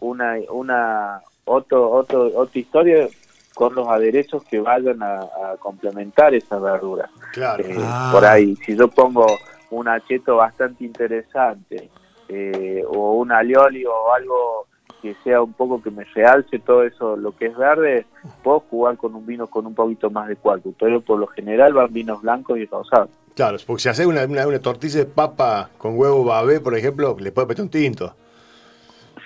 una 0.02 0.36
una 0.50 1.20
otro, 1.44 1.90
otro 1.90 2.30
otra 2.34 2.60
historia 2.60 3.08
con 3.54 3.74
los 3.74 3.86
aderezos 3.88 4.42
que 4.44 4.60
vayan 4.60 5.02
a, 5.02 5.28
complementar 5.58 6.34
esa 6.34 6.58
verdura. 6.58 7.10
Claro. 7.32 7.64
Eh, 7.64 7.76
Ah. 7.78 8.10
Por 8.12 8.24
ahí, 8.24 8.56
si 8.56 8.76
yo 8.76 8.88
pongo 8.88 9.26
un 9.70 9.88
acheto 9.88 10.36
bastante 10.36 10.84
interesante 10.84 11.90
eh, 12.28 12.82
o 12.88 13.12
un 13.12 13.30
alioli 13.30 13.84
o 13.84 14.12
algo 14.14 14.66
que 15.00 15.14
sea 15.24 15.42
un 15.42 15.52
poco 15.52 15.82
que 15.82 15.90
me 15.90 16.04
realce 16.04 16.60
todo 16.60 16.84
eso, 16.84 17.16
lo 17.16 17.36
que 17.36 17.46
es 17.46 17.56
verde, 17.56 18.06
puedo 18.42 18.60
jugar 18.60 18.96
con 18.96 19.14
un 19.14 19.26
vino 19.26 19.48
con 19.48 19.66
un 19.66 19.74
poquito 19.74 20.10
más 20.10 20.28
de 20.28 20.36
cuarto, 20.36 20.72
pero 20.78 21.00
por 21.00 21.18
lo 21.18 21.26
general 21.26 21.72
van 21.74 21.92
vinos 21.92 22.22
blancos 22.22 22.58
y 22.58 22.66
rosados. 22.66 23.10
Claro, 23.34 23.58
porque 23.66 23.82
si 23.82 23.88
haces 23.88 24.06
una, 24.06 24.24
una, 24.24 24.46
una 24.46 24.60
tortilla 24.60 25.00
de 25.00 25.06
papa 25.06 25.70
con 25.76 25.98
huevo 25.98 26.24
babé, 26.24 26.60
por 26.60 26.76
ejemplo, 26.76 27.16
le 27.18 27.32
puedes 27.32 27.48
meter 27.48 27.64
un 27.64 27.70
tinto. 27.70 28.14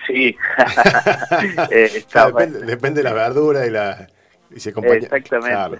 Sí, 0.07 0.35
Eh, 1.71 2.03
Claro, 2.09 2.29
depende, 2.31 2.57
bueno. 2.59 2.71
depende 2.71 2.99
de 3.01 3.09
la 3.09 3.13
verdura 3.13 3.65
y 3.65 3.69
la 3.69 4.07
y 4.55 4.59
se 4.59 4.69
acompaña. 4.69 4.95
Exactamente. 4.99 5.49
Claro. 5.49 5.79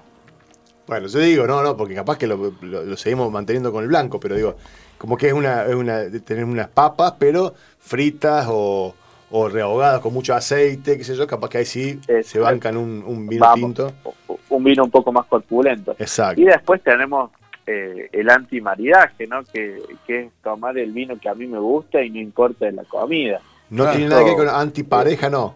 Bueno, 0.88 1.08
yo 1.08 1.20
digo, 1.20 1.48
no, 1.48 1.62
no, 1.64 1.76
porque 1.76 1.96
capaz 1.96 2.18
que 2.18 2.28
lo, 2.28 2.54
lo- 2.62 2.84
lo 2.84 2.98
seguimos 2.98 3.32
manteniendo 3.32 3.72
con 3.72 3.84
el 3.84 3.90
blanco, 3.90 4.20
pero 4.20 4.36
digo, 4.36 4.56
como 4.98 5.18
que 5.18 5.28
es 5.28 5.34
una, 5.34 5.66
es 5.66 5.76
una 5.76 6.04
tener 6.26 6.44
unas 6.46 6.68
papas, 6.70 7.14
pero 7.20 7.54
fritas 7.80 8.46
o, 8.50 8.96
o 9.32 9.50
rehogadas 9.50 10.00
con 10.02 10.14
mucho 10.14 10.34
aceite, 10.34 10.98
qué 10.98 11.04
sé 11.04 11.16
yo, 11.16 11.28
capaz 11.28 11.50
que 11.50 11.58
ahí 11.60 11.66
sí 11.66 12.00
Eh, 12.08 12.24
se 12.24 12.40
bancan 12.40 12.78
un, 12.78 13.04
un 13.06 13.28
vino 13.28 13.42
Vamos, 13.46 13.60
tinto. 13.60 13.94
un 14.50 14.64
vino 14.64 14.84
un 14.86 14.92
poco 14.92 15.12
más 15.12 15.26
corpulento. 15.26 15.96
Exacto. 16.00 16.40
Y 16.42 16.46
después 16.46 16.82
tenemos 16.82 17.32
eh, 17.66 18.10
el 18.14 18.30
antimaridaje, 18.30 19.28
¿no? 19.28 19.44
Que, 19.44 19.82
que 20.06 20.20
es 20.22 20.32
tomar 20.42 20.78
el 20.78 20.92
vino 20.94 21.18
que 21.20 21.28
a 21.28 21.34
mí 21.34 21.48
me 21.48 21.60
gusta 21.60 22.02
y 22.02 22.10
no 22.10 22.20
importa 22.20 22.66
de 22.66 22.72
la 22.72 22.84
comida. 22.86 23.42
No 23.70 23.84
Claro. 23.84 23.98
tiene 23.98 24.10
nada 24.10 24.24
que 24.24 24.30
ver 24.36 24.38
con 24.38 24.50
antipareja, 24.50 25.30
no. 25.30 25.56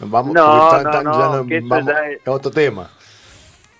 Vamos, 0.00 0.34
No, 0.34 0.82
no, 0.82 1.02
no, 1.02 1.46
que 1.46 1.58
eso 1.58 1.66
vamos- 1.68 1.92
ya 1.92 2.06
es- 2.08 2.20
otro 2.26 2.50
tema. 2.50 2.90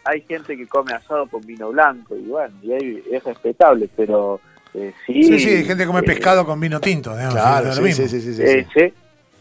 Hay 0.04 0.22
gente 0.22 0.56
que 0.56 0.66
come 0.66 0.92
asado 0.92 1.26
con 1.26 1.44
vino 1.46 1.68
blanco 1.70 2.16
y 2.16 2.22
bueno, 2.22 2.54
y 2.62 2.72
ahí 2.72 3.02
es 3.10 3.22
respetable, 3.24 3.88
pero 3.96 4.40
eh, 4.74 4.92
sí... 5.06 5.22
Sí, 5.24 5.38
sí, 5.40 5.48
hay 5.50 5.64
gente 5.64 5.82
que 5.84 5.86
come 5.86 6.00
eh, 6.00 6.04
pescado 6.04 6.44
con 6.46 6.58
vino 6.60 6.80
tinto. 6.80 7.10
digamos, 7.12 7.34
Claro, 7.34 7.72
sí, 7.72 7.78
lo 7.80 7.86
mismo. 7.86 8.06
sí, 8.06 8.08
sí, 8.08 8.20
sí, 8.22 8.34
sí, 8.34 8.42
eh, 8.42 8.66
sí. 8.72 8.80
sí, 8.88 8.94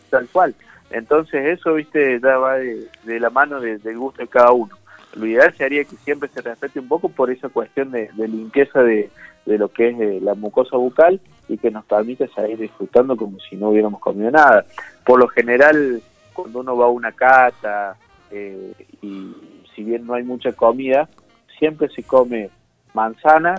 tal 0.10 0.28
cual. 0.32 0.56
Entonces 0.92 1.46
eso, 1.60 1.74
viste, 1.76 2.20
ya 2.22 2.38
va 2.38 2.56
de, 2.56 2.88
de 3.04 3.20
la 3.20 3.30
mano 3.30 3.60
de- 3.62 3.78
del 3.78 3.98
gusto 3.98 4.22
de 4.22 4.28
cada 4.28 4.52
uno. 4.52 4.76
Lo 5.16 5.26
ideal 5.26 5.54
sería 5.58 5.84
que 5.86 5.96
siempre 5.98 6.30
se 6.34 6.42
respete 6.42 6.80
un 6.80 6.88
poco 6.88 7.10
por 7.10 7.32
esa 7.32 7.50
cuestión 7.50 7.92
de, 7.92 8.10
de 8.14 8.28
limpieza 8.28 8.82
de, 8.82 9.10
de 9.46 9.58
lo 9.58 9.70
que 9.70 9.90
es 9.90 10.00
eh, 10.00 10.20
la 10.22 10.34
mucosa 10.36 10.78
bucal 10.78 11.20
y 11.50 11.58
que 11.58 11.72
nos 11.72 11.84
permite 11.86 12.28
seguir 12.30 12.60
disfrutando 12.60 13.18
como 13.18 13.40
si 13.40 13.58
no 13.58 13.70
hubiéramos 13.70 14.00
comido 14.00 14.32
nada. 14.32 14.64
Por 15.04 15.20
lo 15.20 15.28
general, 15.28 16.02
cuando 16.34 16.60
uno 16.60 16.78
va 16.78 16.86
a 16.86 16.90
una 16.90 17.12
cata 17.12 17.98
eh, 18.32 18.74
y 19.02 19.34
si 19.76 19.84
bien 19.84 20.06
no 20.06 20.14
hay 20.14 20.24
mucha 20.24 20.54
comida, 20.54 21.10
siempre 21.58 21.90
se 21.90 22.04
come 22.04 22.50
manzana, 22.94 23.56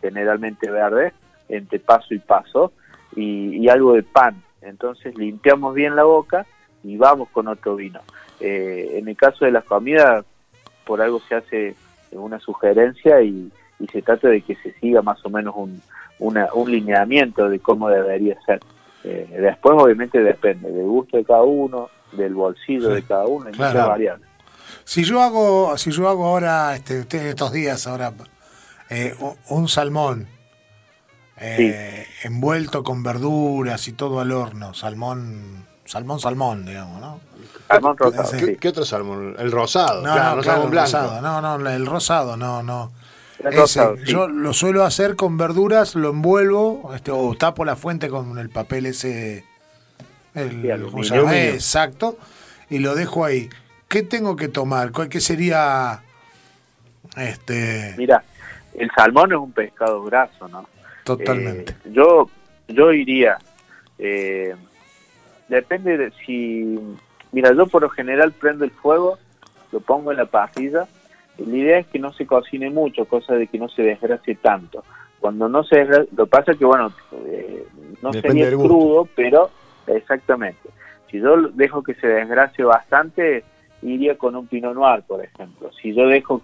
generalmente 0.00 0.70
verde, 0.70 1.12
entre 1.48 1.80
paso 1.80 2.14
y 2.14 2.18
paso, 2.18 2.72
y, 3.16 3.56
y 3.56 3.68
algo 3.68 3.94
de 3.94 4.02
pan. 4.02 4.42
Entonces 4.60 5.16
limpiamos 5.16 5.74
bien 5.74 5.96
la 5.96 6.04
boca 6.04 6.46
y 6.84 6.96
vamos 6.98 7.28
con 7.30 7.48
otro 7.48 7.76
vino. 7.76 8.00
Eh, 8.40 8.98
en 8.98 9.08
el 9.08 9.16
caso 9.16 9.44
de 9.46 9.52
las 9.52 9.64
comidas, 9.64 10.24
por 10.84 11.00
algo 11.00 11.20
se 11.28 11.34
hace 11.34 11.74
una 12.10 12.38
sugerencia 12.40 13.22
y, 13.22 13.50
y 13.78 13.86
se 13.88 14.02
trata 14.02 14.28
de 14.28 14.42
que 14.42 14.54
se 14.56 14.72
siga 14.74 15.00
más 15.00 15.24
o 15.24 15.30
menos 15.30 15.54
un, 15.56 15.80
una- 16.18 16.48
un 16.54 16.70
lineamiento 16.70 17.48
de 17.48 17.60
cómo 17.60 17.88
debería 17.88 18.36
ser. 18.46 18.60
Eh, 19.04 19.36
después 19.40 19.76
obviamente 19.78 20.20
depende 20.20 20.70
del 20.70 20.86
gusto 20.86 21.16
de 21.16 21.24
cada 21.24 21.42
uno, 21.42 21.90
del 22.12 22.34
bolsillo 22.34 22.88
Sí, 22.88 22.94
de 22.94 23.02
cada 23.02 23.26
uno, 23.26 23.46
hay 23.46 23.52
claro. 23.52 23.72
muchas 23.74 23.88
variables. 23.88 24.28
Si 24.84 25.04
yo 25.04 25.20
hago, 25.22 25.76
si 25.76 25.90
yo 25.90 26.08
hago 26.08 26.26
ahora, 26.26 26.74
este, 26.76 27.00
estos 27.30 27.52
días 27.52 27.86
ahora, 27.86 28.12
eh, 28.90 29.14
un- 29.48 29.68
salmón 29.68 30.28
eh, 31.38 32.06
envuelto 32.24 32.82
con 32.84 33.02
verduras 33.02 33.88
y 33.88 33.92
todo 33.92 34.20
al 34.20 34.30
horno, 34.32 34.74
salmón, 34.74 35.66
salmón, 35.84 36.20
salmón, 36.20 36.64
digamos, 36.64 37.00
¿no? 37.00 37.20
Salmón 37.68 37.96
rosado. 37.96 38.30
¿Qué, 38.32 38.38
sí. 38.46 38.56
qué 38.56 38.68
otro 38.68 38.84
salmón? 38.84 39.34
El 39.38 39.50
rosado, 39.50 40.02
No, 40.02 40.12
claro, 40.12 40.30
no, 40.30 40.36
no 40.36 40.42
claro, 40.42 40.58
salmón 40.60 40.72
el 40.72 40.78
rosado, 40.80 41.20
no, 41.22 41.40
no, 41.58 41.70
el 41.70 41.86
rosado, 41.86 42.36
no, 42.36 42.62
no. 42.62 42.92
Ese. 43.50 43.80
Yo 44.04 44.28
lo 44.28 44.52
suelo 44.52 44.84
hacer 44.84 45.16
con 45.16 45.36
verduras, 45.36 45.94
lo 45.94 46.10
envuelvo, 46.10 46.92
este, 46.94 47.10
o 47.10 47.34
tapo 47.34 47.64
la 47.64 47.76
fuente 47.76 48.08
con 48.08 48.38
el 48.38 48.50
papel 48.50 48.86
ese, 48.86 49.44
el, 50.34 50.70
aluminio. 50.70 51.28
exacto, 51.30 52.16
y 52.70 52.78
lo 52.78 52.94
dejo 52.94 53.24
ahí. 53.24 53.48
¿Qué 53.88 54.02
tengo 54.02 54.36
que 54.36 54.48
tomar? 54.48 54.92
¿Cuál- 54.92 55.08
¿Qué 55.08 55.20
sería? 55.20 56.02
Este, 57.16 57.94
Mira, 57.98 58.22
el 58.74 58.90
salmón 58.96 59.32
es 59.32 59.38
un 59.38 59.52
pescado 59.52 60.02
graso, 60.04 60.48
¿no? 60.48 60.66
totalmente. 61.04 61.72
Eh, 61.72 61.90
yo, 61.92 62.30
yo 62.68 62.92
iría, 62.92 63.36
eh, 63.98 64.54
depende 65.48 65.98
de 65.98 66.12
si, 66.24 66.78
mira, 67.32 67.52
yo 67.54 67.66
por 67.66 67.82
lo 67.82 67.90
general 67.90 68.32
prendo 68.32 68.64
el 68.64 68.70
fuego, 68.70 69.18
lo 69.72 69.80
pongo 69.80 70.12
en 70.12 70.18
la 70.18 70.26
parrilla, 70.26 70.86
la 71.38 71.56
idea 71.56 71.78
es 71.78 71.86
que 71.88 71.98
no 71.98 72.12
se 72.12 72.26
cocine 72.26 72.70
mucho, 72.70 73.04
cosa 73.06 73.34
de 73.34 73.46
que 73.46 73.58
no 73.58 73.68
se 73.68 73.82
desgracie 73.82 74.34
tanto. 74.36 74.84
Cuando 75.20 75.48
no 75.48 75.64
se 75.64 75.76
desgracia, 75.78 76.06
lo 76.16 76.24
que 76.26 76.30
pasa 76.30 76.52
es 76.52 76.58
que, 76.58 76.64
bueno, 76.64 76.92
eh, 77.26 77.66
no 78.02 78.10
Depende 78.10 78.44
sería 78.44 78.46
del 78.50 78.58
crudo, 78.58 79.08
pero 79.14 79.50
exactamente. 79.86 80.68
Si 81.10 81.18
yo 81.20 81.36
dejo 81.36 81.82
que 81.82 81.94
se 81.94 82.06
desgracie 82.06 82.64
bastante, 82.64 83.44
iría 83.82 84.16
con 84.16 84.34
un 84.36 84.46
Pinot 84.46 84.74
Noir, 84.74 85.02
por 85.06 85.22
ejemplo. 85.24 85.70
Si 85.80 85.94
yo 85.94 86.06
dejo 86.06 86.42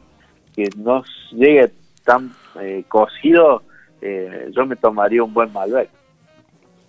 que 0.55 0.68
no 0.77 1.05
llegue 1.33 1.70
tan 2.05 2.33
eh, 2.61 2.85
cocido, 2.88 3.62
eh, 4.01 4.51
yo 4.53 4.66
me 4.66 4.77
tomaría 4.77 5.22
un 5.22 5.33
buen 5.35 5.53
Malbec. 5.53 5.88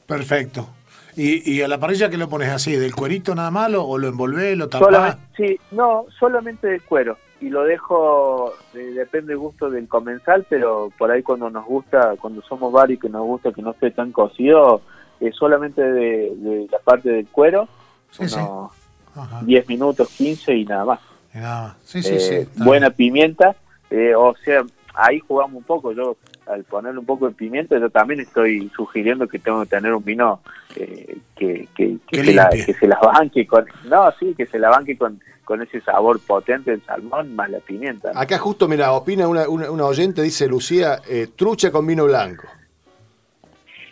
Perfecto. 0.06 0.70
¿Y, 1.16 1.52
y 1.52 1.62
a 1.62 1.68
la 1.68 1.80
parrilla 1.80 2.10
que 2.10 2.18
lo 2.18 2.30
pones 2.30 2.50
así? 2.50 2.76
¿Del 2.76 2.96
cuerito 2.96 3.36
nada 3.36 3.52
más 3.52 3.70
lo- 3.70 3.86
o 3.86 3.98
lo 3.98 4.08
envolvés, 4.08 4.58
lo 4.58 4.70
tapás? 4.70 4.88
Solamente, 4.88 5.22
sí, 5.38 5.60
no, 5.72 6.06
solamente 6.18 6.68
de 6.68 6.80
cuero. 6.80 7.18
Y 7.42 7.50
lo 7.50 7.64
dejo, 7.64 8.52
eh, 8.74 8.92
depende 8.96 9.30
del 9.30 9.38
gusto 9.38 9.70
del 9.70 9.88
comensal, 9.88 10.46
pero 10.50 10.92
por 10.98 11.10
ahí 11.12 11.24
cuando 11.24 11.50
nos 11.50 11.66
gusta, 11.66 12.16
cuando 12.20 12.42
somos 12.42 12.72
varios 12.74 13.00
que 13.00 13.10
nos 13.10 13.22
gusta 13.24 13.52
que 13.54 13.62
no 13.62 13.72
esté 13.72 13.92
tan 13.92 14.12
cocido, 14.12 14.82
eh, 15.22 15.32
solamente 15.32 15.82
de, 15.82 16.34
de 16.36 16.68
la 16.72 16.80
parte 16.80 17.10
del 17.10 17.28
cuero, 17.28 17.68
Sí, 18.12 18.28
sí. 18.28 18.36
unos 18.40 18.72
Ajá. 19.16 19.42
10 19.44 19.68
minutos, 19.70 20.10
15 20.18 20.54
y 20.56 20.66
nada 20.66 20.84
más. 20.86 21.00
Y 21.34 21.38
nada 21.38 21.62
más. 21.70 21.78
Sí, 21.84 22.04
sí, 22.04 22.16
Eh, 22.16 22.46
sí. 22.54 22.64
buena 22.64 22.90
pimienta, 22.90 23.56
eh, 23.90 24.14
o 24.16 24.36
sea, 24.44 24.64
ahí 25.02 25.20
jugamos 25.20 25.56
un 25.58 25.64
poco. 25.64 25.92
Yo, 25.92 26.18
al 26.48 26.64
ponerle 26.64 27.00
un 27.00 27.06
poco 27.06 27.28
de 27.28 27.34
pimienta, 27.34 27.78
yo 27.80 27.90
también 27.90 28.20
estoy 28.20 28.70
sugiriendo 28.76 29.28
que 29.28 29.40
tengo 29.40 29.62
que 29.62 29.68
tener 29.70 29.94
un 29.94 30.04
vino 30.04 30.42
eh, 30.76 31.18
que, 31.36 31.68
que, 31.76 31.98
se 32.12 32.34
la, 32.34 32.50
que 32.50 32.74
se 32.74 32.88
la 32.88 33.00
banque 33.00 33.46
con. 33.48 33.66
No, 33.86 34.12
sí, 34.20 34.34
que 34.38 34.46
se 34.46 34.60
la 34.60 34.70
banque 34.70 34.98
con, 34.98 35.20
con 35.46 35.62
ese 35.62 35.82
sabor 35.82 36.20
potente 36.20 36.72
del 36.72 36.82
salmón 36.86 37.36
más 37.36 37.50
la 37.50 37.60
pimienta. 37.60 38.12
¿no? 38.14 38.20
Acá 38.20 38.38
justo, 38.38 38.68
mira, 38.68 38.92
opina 38.94 39.28
una, 39.28 39.48
una, 39.48 39.72
una 39.72 39.86
oyente, 39.86 40.22
dice 40.22 40.48
Lucía, 40.48 41.00
eh, 41.08 41.28
trucha 41.36 41.72
con 41.72 41.86
vino 41.88 42.06
blanco. 42.06 42.48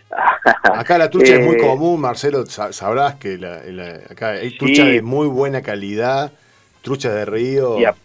Acá 0.64 0.98
la 0.98 1.10
trucha 1.10 1.36
es 1.36 1.46
muy 1.46 1.56
Eh, 1.56 1.60
común, 1.60 2.00
Marcelo, 2.00 2.46
sa- 2.46 2.72
sabrás 2.72 3.16
que 3.16 3.38
la, 3.38 3.62
la- 3.66 4.00
acá 4.10 4.30
hay 4.30 4.58
trucha 4.58 4.84
Sí. 4.86 4.92
de 4.94 5.02
muy 5.02 5.28
buena 5.28 5.62
calidad, 5.62 6.32
trucha 6.82 7.12
de 7.14 7.26
río. 7.26 7.78
Y, 7.80 7.86
a- 7.86 7.96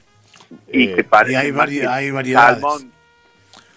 y 0.73 0.88
eh, 0.88 0.95
que 0.97 1.05
parece 1.05 1.33
y 1.33 1.37
hay 1.37 1.51
vari- 1.53 1.81
que 1.81 1.87
hay 1.87 2.11
variedades. 2.11 2.61
Salmón, 2.61 2.93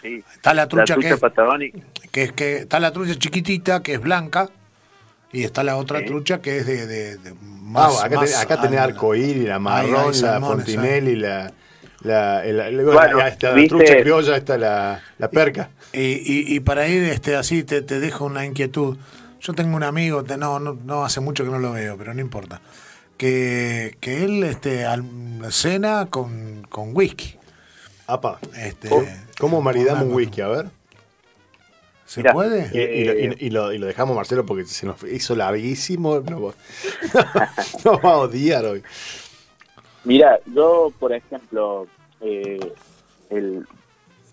sí. 0.01 0.23
Está 0.33 0.53
la 0.53 0.63
La 0.63 0.67
trucha, 0.67 0.93
trucha 0.95 1.07
que, 1.09 1.13
es, 1.13 1.19
patagónica. 1.19 1.79
que 2.11 2.23
es 2.23 2.31
que 2.31 2.55
está 2.57 2.79
la 2.79 2.91
trucha 2.91 3.15
chiquitita 3.15 3.81
que 3.83 3.93
es 3.93 4.01
blanca 4.01 4.49
y 5.31 5.43
está 5.43 5.63
la 5.63 5.77
otra 5.77 5.99
Sí. 5.99 6.05
trucha 6.05 6.41
que 6.41 6.57
es 6.57 6.65
de, 6.65 6.85
de- 6.87 7.17
de 7.17 7.29
Ah, 7.31 7.33
más, 7.89 8.03
acá, 8.03 8.15
más 8.15 8.25
tenés, 8.25 8.37
acá 8.41 8.61
tenés 8.61 8.79
arcoíris, 8.79 9.43
la 9.47 9.59
marrón, 9.59 10.07
la 10.07 10.13
salmones, 10.13 10.65
fontinelli, 10.65 11.15
la, 11.17 11.51
la, 12.01 12.45
el- 12.45 12.59
el- 12.59 12.85
Bueno, 12.85 13.17
la- 13.17 13.27
esta, 13.27 13.51
la 13.51 13.67
trucha 13.67 13.97
criolla, 13.97 14.37
esta 14.37 14.57
la, 14.57 15.01
la 15.17 15.29
perca. 15.29 15.69
Y, 15.91 15.99
y- 15.99 16.55
y 16.55 16.59
para 16.61 16.87
ir 16.87 17.03
este 17.03 17.35
así 17.35 17.63
te, 17.63 17.81
te 17.81 17.99
dejo 17.99 18.25
una 18.25 18.45
inquietud. 18.45 18.97
Yo 19.41 19.53
tengo 19.53 19.75
un 19.75 19.83
amigo, 19.83 20.23
te- 20.23 20.37
no, 20.37 20.59
no, 20.59 20.77
no 20.85 21.03
hace 21.05 21.19
mucho 21.19 21.43
que 21.43 21.49
no 21.51 21.59
lo 21.59 21.71
veo, 21.73 21.97
pero 21.97 22.13
no 22.13 22.21
importa. 22.21 22.61
Que, 23.17 23.95
que 24.01 24.23
él 24.25 24.43
este, 24.43 24.85
al- 24.85 25.03
cena 25.51 26.07
con, 26.09 26.63
con 26.69 26.95
whisky. 26.95 27.35
Apa, 28.07 28.39
Este, 28.57 28.89
¿cómo- 28.89 29.07
¿cómo 29.39 29.61
maridamos 29.61 30.03
un 30.03 30.13
whisky? 30.13 30.41
A 30.41 30.47
ver. 30.47 30.65
¿Se 32.05 32.23
puede? 32.23 32.69
Y, 32.71 33.01
y 33.01 33.03
lo, 33.05 33.13
y- 33.13 33.37
y 33.39 33.49
lo- 33.49 33.73
y 33.73 33.77
lo 33.79 33.87
dejamos, 33.87 34.15
Marcelo, 34.15 34.45
porque 34.45 34.65
se 34.65 34.85
nos 34.85 35.01
hizo 35.03 35.35
larguísimo. 35.35 36.19
No, 36.19 36.41
va- 36.41 36.53
nos 37.85 37.97
va 38.03 38.11
a 38.11 38.17
odiar 38.17 38.65
hoy. 38.65 38.83
Mira, 40.03 40.39
yo, 40.53 40.93
por 40.99 41.13
ejemplo, 41.13 41.87
eh, 42.21 42.59
el, 43.31 43.65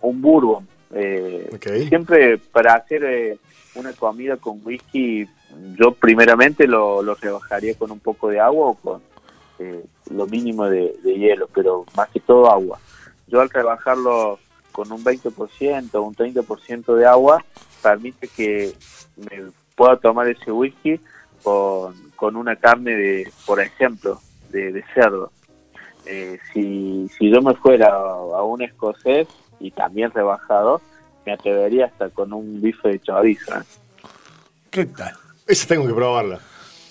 un 0.02 0.20
bourbon. 0.20 0.68
Eh. 0.94 1.48
Siempre 1.88 2.36
para 2.36 2.74
hacer 2.74 3.04
eh, 3.04 3.38
una 3.74 3.92
comida 3.94 4.36
con 4.36 4.60
whisky, 4.62 5.26
yo 5.78 5.92
primeramente 5.92 6.66
lo, 6.66 7.02
rebajaría 7.14 7.74
con 7.74 7.90
un 7.90 8.00
poco 8.00 8.28
de 8.28 8.40
agua 8.40 8.68
o 8.68 8.74
con 8.74 9.02
eh, 9.58 9.84
lo 10.10 10.26
mínimo 10.26 10.68
de, 10.68 10.94
hielo, 11.04 11.48
pero 11.54 11.84
más 11.96 12.08
que 12.10 12.20
todo 12.20 12.50
agua. 12.50 12.78
Yo 13.26 13.40
al 13.40 13.50
rebajarlo 13.50 14.38
con 14.72 14.90
un 14.90 15.04
20% 15.04 15.94
o 15.94 16.02
un 16.02 16.14
30% 16.14 16.94
de 16.94 17.06
agua, 17.06 17.44
permite 17.82 18.28
que 18.28 18.74
me 19.16 19.50
pueda 19.74 19.96
tomar 19.96 20.28
ese 20.28 20.50
whisky 20.50 21.00
con, 21.42 21.94
con 22.16 22.36
una 22.36 22.56
carne 22.56 22.94
de, 22.94 23.32
por 23.46 23.60
ejemplo, 23.60 24.20
de, 24.50 24.84
cerdo. 24.94 25.30
Eh, 26.06 26.38
si, 26.52 27.08
si 27.16 27.30
yo 27.30 27.40
me 27.42 27.54
fuera 27.54 27.88
a, 27.88 28.38
a 28.38 28.42
un 28.42 28.62
escocés 28.62 29.28
y 29.60 29.70
también 29.70 30.10
rebajado, 30.10 30.80
me 31.24 31.32
atrevería 31.32 31.86
hasta 31.86 32.10
con 32.10 32.32
un 32.32 32.60
bife 32.60 32.88
de 32.88 33.00
chorizo. 33.00 33.54
¿eh? 33.54 33.62
¿Qué 34.70 34.86
tal? 34.86 35.21
Esa 35.52 35.66
tengo 35.68 35.86
que 35.86 35.94
probarla. 35.94 36.40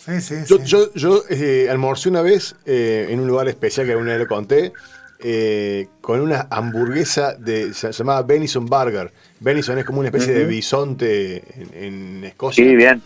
Sí, 0.05 0.19
sí, 0.21 0.35
Yo, 0.47 0.57
sí. 0.57 0.63
yo, 0.65 0.93
yo 0.93 1.23
eh, 1.29 1.67
almorcé 1.69 2.09
una 2.09 2.21
vez 2.21 2.55
eh, 2.65 3.07
en 3.09 3.19
un 3.19 3.27
lugar 3.27 3.47
especial 3.47 3.85
que 3.85 3.91
alguna 3.93 4.11
vez 4.11 4.19
lo 4.19 4.27
conté, 4.27 4.73
eh, 5.19 5.87
con 6.01 6.19
una 6.21 6.47
hamburguesa 6.49 7.33
de, 7.35 7.73
se 7.73 7.91
llamaba 7.91 8.23
Venison 8.23 8.65
Burger. 8.65 9.11
Venison 9.39 9.77
es 9.77 9.85
como 9.85 9.99
una 9.99 10.09
especie 10.09 10.33
de 10.33 10.45
bisonte 10.45 11.43
en, 11.55 11.83
en 11.83 12.23
Escocia. 12.23 12.63
Sí, 12.63 12.75
bien. 12.75 13.01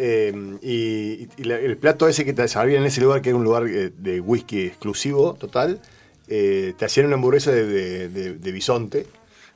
Eh, 0.00 0.32
y 0.62 1.28
y 1.36 1.44
la- 1.44 1.58
el 1.58 1.76
plato 1.76 2.08
ese 2.08 2.24
que 2.24 2.32
te 2.32 2.46
servían 2.48 2.82
en 2.82 2.86
ese 2.86 3.00
lugar, 3.00 3.20
que 3.20 3.30
era 3.30 3.36
un 3.38 3.44
lugar 3.44 3.64
de 3.64 4.20
whisky 4.20 4.66
exclusivo, 4.66 5.34
total, 5.34 5.80
eh, 6.28 6.72
te 6.78 6.84
hacían 6.84 7.06
una 7.06 7.16
hamburguesa 7.16 7.50
de, 7.50 7.66
de- 7.66 8.08
de- 8.08 8.34
de 8.34 8.52
bisonte. 8.52 9.06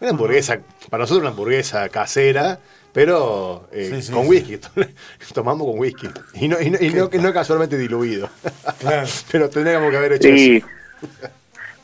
Una 0.00 0.10
hamburguesa, 0.10 0.58
para 0.90 1.02
nosotros 1.04 1.20
una 1.22 1.30
hamburguesa 1.30 1.88
casera, 1.90 2.58
pero 2.92 3.68
eh, 3.72 3.90
Sí, 3.94 4.02
sí, 4.02 4.12
con 4.12 4.24
sí. 4.24 4.28
whisky. 4.28 4.58
Tomamos 5.34 5.66
con 5.66 5.78
whisky. 5.78 6.08
Y 6.34 6.48
no, 6.48 6.60
y 6.60 6.70
no, 6.70 6.78
y 6.80 6.90
no- 6.90 7.08
no 7.12 7.32
casualmente 7.32 7.76
diluido. 7.78 8.28
Claro. 8.78 9.06
pero 9.32 9.48
tendríamos 9.50 9.90
que 9.90 9.96
haber 9.96 10.12
hecho 10.14 10.28
Sí, 10.28 10.56
eso. 10.56 10.66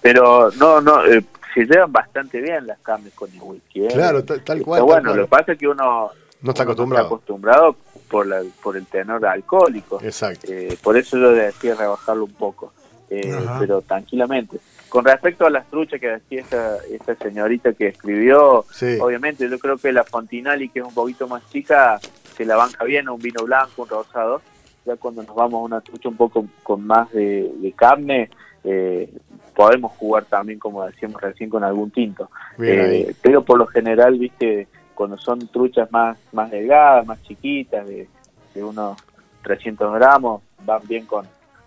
pero 0.01 0.51
no, 0.53 0.81
no, 0.81 1.05
eh, 1.07 1.25
se 1.55 1.65
llevan 1.65 1.91
bastante 1.93 2.41
bien 2.41 2.67
las 2.67 2.79
carnes 2.81 3.13
con 3.15 3.31
el 3.33 3.41
whisky. 3.41 3.85
¿eh? 3.85 3.89
Claro, 3.93 4.25
tal- 4.25 4.43
tal 4.43 4.59
Está 4.59 4.65
cual, 4.67 4.79
tal 4.81 4.87
bueno, 4.87 5.03
cual. 5.11 5.17
lo 5.17 5.23
que 5.25 5.29
pasa 5.31 5.53
es 5.53 5.59
que 5.59 5.69
uno 5.69 6.11
No 6.43 6.51
está 6.51 6.63
acostumbrado. 6.63 7.07
acostumbrado 7.07 7.77
por, 8.09 8.27
la, 8.27 8.43
por 8.63 8.77
el 8.77 8.87
tenor 8.87 9.25
alcohólico. 9.27 10.01
Exacto. 10.03 10.47
Eh, 10.51 10.79
por 10.83 10.97
eso 10.97 11.19
yo 11.19 11.33
decía 11.33 11.75
rebajarlo 11.75 12.25
un 12.25 12.33
poco, 12.35 12.73
eh, 13.11 13.35
pero 13.59 13.81
tranquilamente. 13.83 14.59
Con 14.89 15.05
respecto 15.05 15.45
a 15.47 15.51
las 15.51 15.67
truchas 15.69 16.01
que 16.01 16.09
decía 16.09 16.41
esta, 16.41 16.77
esta 16.91 17.15
señorita 17.17 17.73
que 17.75 17.89
escribió, 17.89 18.65
Sí. 18.71 18.99
obviamente 19.01 19.49
yo 19.49 19.59
creo 19.59 19.77
que 19.77 19.93
la 19.93 20.05
Fontinali, 20.05 20.69
que 20.71 20.79
es 20.81 20.85
un 20.85 20.95
poquito 20.95 21.29
más 21.29 21.43
chica, 21.51 21.99
se 22.37 22.45
la 22.45 22.57
banca 22.57 22.85
bien, 22.85 23.09
un 23.09 23.19
vino 23.21 23.45
blanco, 23.45 23.83
un 23.83 23.89
rosado. 23.89 24.41
Ya 24.87 24.97
cuando 24.97 25.23
nos 25.23 25.35
vamos 25.37 25.61
a 25.61 25.65
una 25.65 25.81
trucha 25.83 26.09
un 26.09 26.17
poco 26.17 26.47
con 26.63 26.87
más 26.87 27.11
de, 27.13 27.53
de 27.59 27.73
carne, 27.73 28.31
eh, 28.65 29.13
podemos 29.55 29.93
jugar 29.93 30.25
también, 30.25 30.59
como 30.59 30.85
decíamos 30.87 31.21
recién, 31.21 31.51
con 31.51 31.63
algún 31.65 31.91
tinto. 31.91 32.31
Eh, 32.59 33.15
pero 33.21 33.43
por 33.43 33.59
lo 33.59 33.67
general, 33.67 34.19
viste, 34.19 34.69
cuando 34.95 35.19
son 35.19 35.47
truchas 35.49 35.91
más, 35.93 36.17
más 36.33 36.51
delgadas, 36.51 37.05
más 37.07 37.21
chiquitas, 37.23 37.87
de, 37.87 38.09
de 38.55 38.65
unos 38.65 38.97
300 39.43 39.93
gramos, 39.95 40.43
van 40.65 40.81
bien 40.89 41.05
con, 41.07 41.27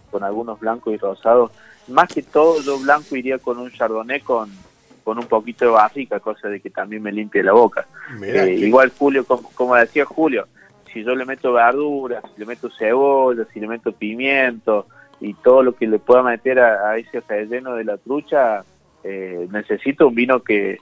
con 0.09 0.23
algunos 0.23 0.59
blancos 0.59 0.93
y 0.93 0.97
rosados. 0.97 1.51
Más 1.87 2.07
que 2.09 2.21
todo, 2.21 2.61
yo 2.61 2.79
blanco 2.79 3.15
iría 3.15 3.37
con 3.37 3.57
un 3.57 3.71
chardonnay 3.71 4.21
con, 4.21 4.49
con 5.03 5.17
un 5.17 5.25
poquito 5.25 5.65
de 5.65 5.71
barrica, 5.71 6.19
cosa 6.19 6.47
de 6.47 6.59
que 6.59 6.69
también 6.69 7.01
me 7.03 7.11
limpie 7.11 7.43
la 7.43 7.53
boca. 7.53 7.85
Eh, 8.23 8.55
que- 8.59 8.67
igual 8.67 8.91
Julio, 8.97 9.25
como, 9.25 9.49
como 9.53 9.75
decía 9.75 10.05
Julio, 10.05 10.47
si 10.93 11.03
yo 11.03 11.15
le 11.15 11.25
meto 11.25 11.53
verduras, 11.53 12.23
si 12.33 12.39
le 12.39 12.45
meto 12.45 12.69
cebolla, 12.77 13.45
si 13.53 13.59
le 13.59 13.67
meto 13.67 13.91
pimiento 13.93 14.87
y 15.19 15.33
todo 15.35 15.63
lo 15.63 15.73
que 15.75 15.87
le 15.87 15.99
pueda 15.99 16.21
meter 16.23 16.59
a, 16.59 16.89
a 16.91 16.97
ese 16.97 17.21
relleno 17.27 17.75
de 17.75 17.83
la 17.85 17.97
trucha, 17.97 18.63
eh, 19.03 19.47
necesito 19.51 20.07
un 20.07 20.15
vino 20.15 20.41
que, 20.43 20.79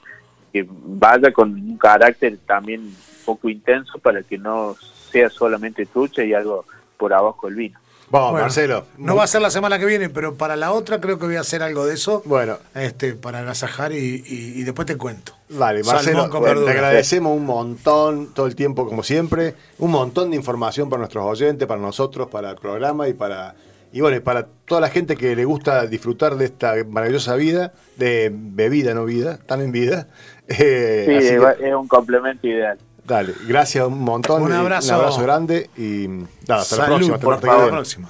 que 0.52 0.66
vaya 0.68 1.32
con 1.32 1.52
un 1.54 1.78
carácter 1.78 2.38
también 2.46 2.82
un 2.82 2.96
poco 3.26 3.50
intenso 3.50 4.00
para 4.00 4.24
que 4.24 4.38
no 4.38 4.76
sea 5.12 5.30
solamente 5.30 5.86
trucha 5.86 6.24
y 6.24 6.34
algo 6.34 6.66
por 6.98 7.14
abajo 7.14 7.48
del 7.48 7.56
vino. 7.56 7.80
Vamos, 8.12 8.32
Bueno, 8.32 8.46
Marcelo. 8.46 8.86
No 8.98 9.16
va 9.16 9.24
a 9.24 9.28
ser 9.28 9.42
la 9.42 9.52
semana 9.52 9.78
que 9.78 9.86
viene, 9.86 10.10
pero 10.10 10.34
para 10.36 10.56
la 10.56 10.72
otra 10.72 11.00
creo 11.00 11.20
que 11.20 11.26
voy 11.28 11.36
a 11.36 11.42
hacer 11.42 11.62
algo 11.62 11.86
de 11.86 11.94
eso. 11.94 12.22
Bueno, 12.26 12.58
Este, 12.74 13.14
para 13.14 13.40
agasajar 13.40 13.92
y, 13.92 13.98
y- 14.26 14.54
y 14.60 14.64
después 14.64 14.86
te 14.88 14.98
cuento. 14.98 15.34
Vale, 15.50 15.84
Marcelo, 15.84 16.28
bueno, 16.30 16.64
te 16.66 16.72
agradecemos 16.72 17.36
un 17.36 17.46
montón, 17.46 18.34
todo 18.34 18.46
el 18.48 18.56
tiempo 18.56 18.88
como 18.88 19.04
siempre, 19.04 19.56
un 19.78 19.92
montón 19.92 20.32
de 20.32 20.36
información 20.38 20.90
para 20.90 21.00
nuestros 21.00 21.24
oyentes, 21.26 21.68
para 21.68 21.82
nosotros, 21.82 22.28
para 22.30 22.52
el 22.52 22.56
programa 22.58 23.08
y 23.08 23.14
para 23.14 23.56
y 23.92 24.02
bueno, 24.02 24.18
y 24.18 24.20
para 24.20 24.46
toda 24.66 24.82
la 24.82 24.90
gente 24.90 25.16
que 25.16 25.36
le 25.36 25.46
gusta 25.46 25.88
disfrutar 25.88 26.36
de 26.36 26.46
esta 26.46 26.76
maravillosa 26.88 27.36
vida, 27.36 27.74
de 27.98 28.30
bebida, 28.32 28.94
no 28.94 29.06
vida, 29.06 29.38
tan 29.46 29.62
en 29.62 29.72
vida. 29.72 30.08
Eh, 30.52 31.04
Sí, 31.08 31.16
así 31.16 31.28
que, 31.30 31.38
va- 31.38 31.52
es 31.52 31.74
un 31.76 31.88
complemento 31.88 32.48
ideal. 32.48 32.80
Dale, 33.10 33.34
gracias 33.48 33.86
un 33.86 34.00
montón, 34.00 34.44
Un 34.44 34.54
abrazo. 34.54 34.88
un 34.94 35.02
abrazo 35.02 35.22
grande 35.24 35.70
y 35.78 36.08
nada, 36.48 36.62
hasta 36.62 36.78
la 36.78 36.86
próxima. 36.86 37.16
hasta 37.16 37.26
por 37.26 37.40
favor. 37.42 37.56
viene. 37.56 37.66
la 37.66 37.72
próxima. 37.78 38.10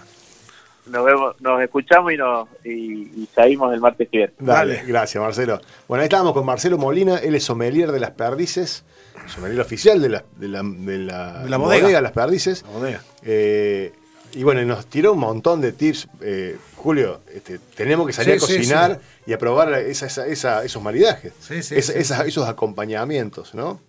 Nos 0.87 1.05
vemos, 1.05 1.35
nos 1.39 1.61
escuchamos 1.61 2.11
y 2.13 2.17
nos 2.17 2.47
y, 2.65 2.69
y 3.23 3.29
seguimos 3.35 3.71
el 3.73 3.79
martes 3.79 4.07
que 4.11 4.17
viene. 4.17 4.33
Dale, 4.39 4.75
Dale. 4.77 4.87
gracias 4.87 5.21
Marcelo. 5.23 5.61
Bueno, 5.87 6.01
ahí 6.01 6.05
estábamos 6.05 6.33
con 6.33 6.45
Marcelo 6.45 6.77
Molina, 6.79 7.17
él 7.17 7.35
es 7.35 7.43
sommelier 7.43 7.91
de 7.91 7.99
las 7.99 8.11
perdices, 8.11 8.83
sommelier 9.27 9.59
oficial 9.61 10.01
de 10.01 10.09
la, 10.09 10.23
de 10.37 10.47
la, 10.47 10.61
de 10.63 10.97
la, 10.97 11.43
De 11.43 11.49
la 11.49 11.57
bodega. 11.57 12.01
Las 12.01 12.11
Perdices. 12.11 12.63
La 12.63 12.69
bodega. 12.69 13.01
Eh, 13.23 13.93
y 14.33 14.43
bueno, 14.43 14.63
nos 14.63 14.87
tiró 14.87 15.13
un 15.13 15.19
montón 15.19 15.61
de 15.61 15.71
tips. 15.73 16.07
Eh, 16.21 16.57
Julio, 16.75 17.19
este, 17.33 17.59
tenemos 17.75 18.07
que 18.07 18.13
salir 18.13 18.39
Sí, 18.39 18.45
a 18.45 18.47
sí, 18.47 18.57
cocinar 18.57 18.99
y 19.27 19.33
a 19.33 19.37
probar 19.37 19.71
esa- 19.73 20.05
esa- 20.07 20.25
esa- 20.27 20.63
esos 20.63 20.81
maridajes, 20.81 21.33
Sí, 21.39 21.61
sí, 21.61 21.75
esa- 21.75 21.93
sí. 21.93 21.99
esas- 21.99 22.27
esos 22.27 22.47
acompañamientos, 22.47 23.53
¿no? 23.53 23.79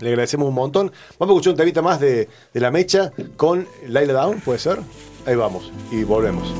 Le 0.00 0.10
agradecemos 0.10 0.48
un 0.48 0.54
montón. 0.54 0.92
Vamos 1.18 1.34
a 1.34 1.36
escuchar 1.36 1.52
un 1.52 1.56
temita 1.56 1.82
más 1.82 2.00
de, 2.00 2.28
de 2.52 2.60
la 2.60 2.70
mecha 2.70 3.12
con 3.36 3.66
Laila 3.86 4.12
Down, 4.12 4.40
¿puede 4.40 4.58
ser? 4.58 4.78
Ahí 5.26 5.34
vamos 5.34 5.72
y 5.90 6.04
volvemos. 6.04 6.52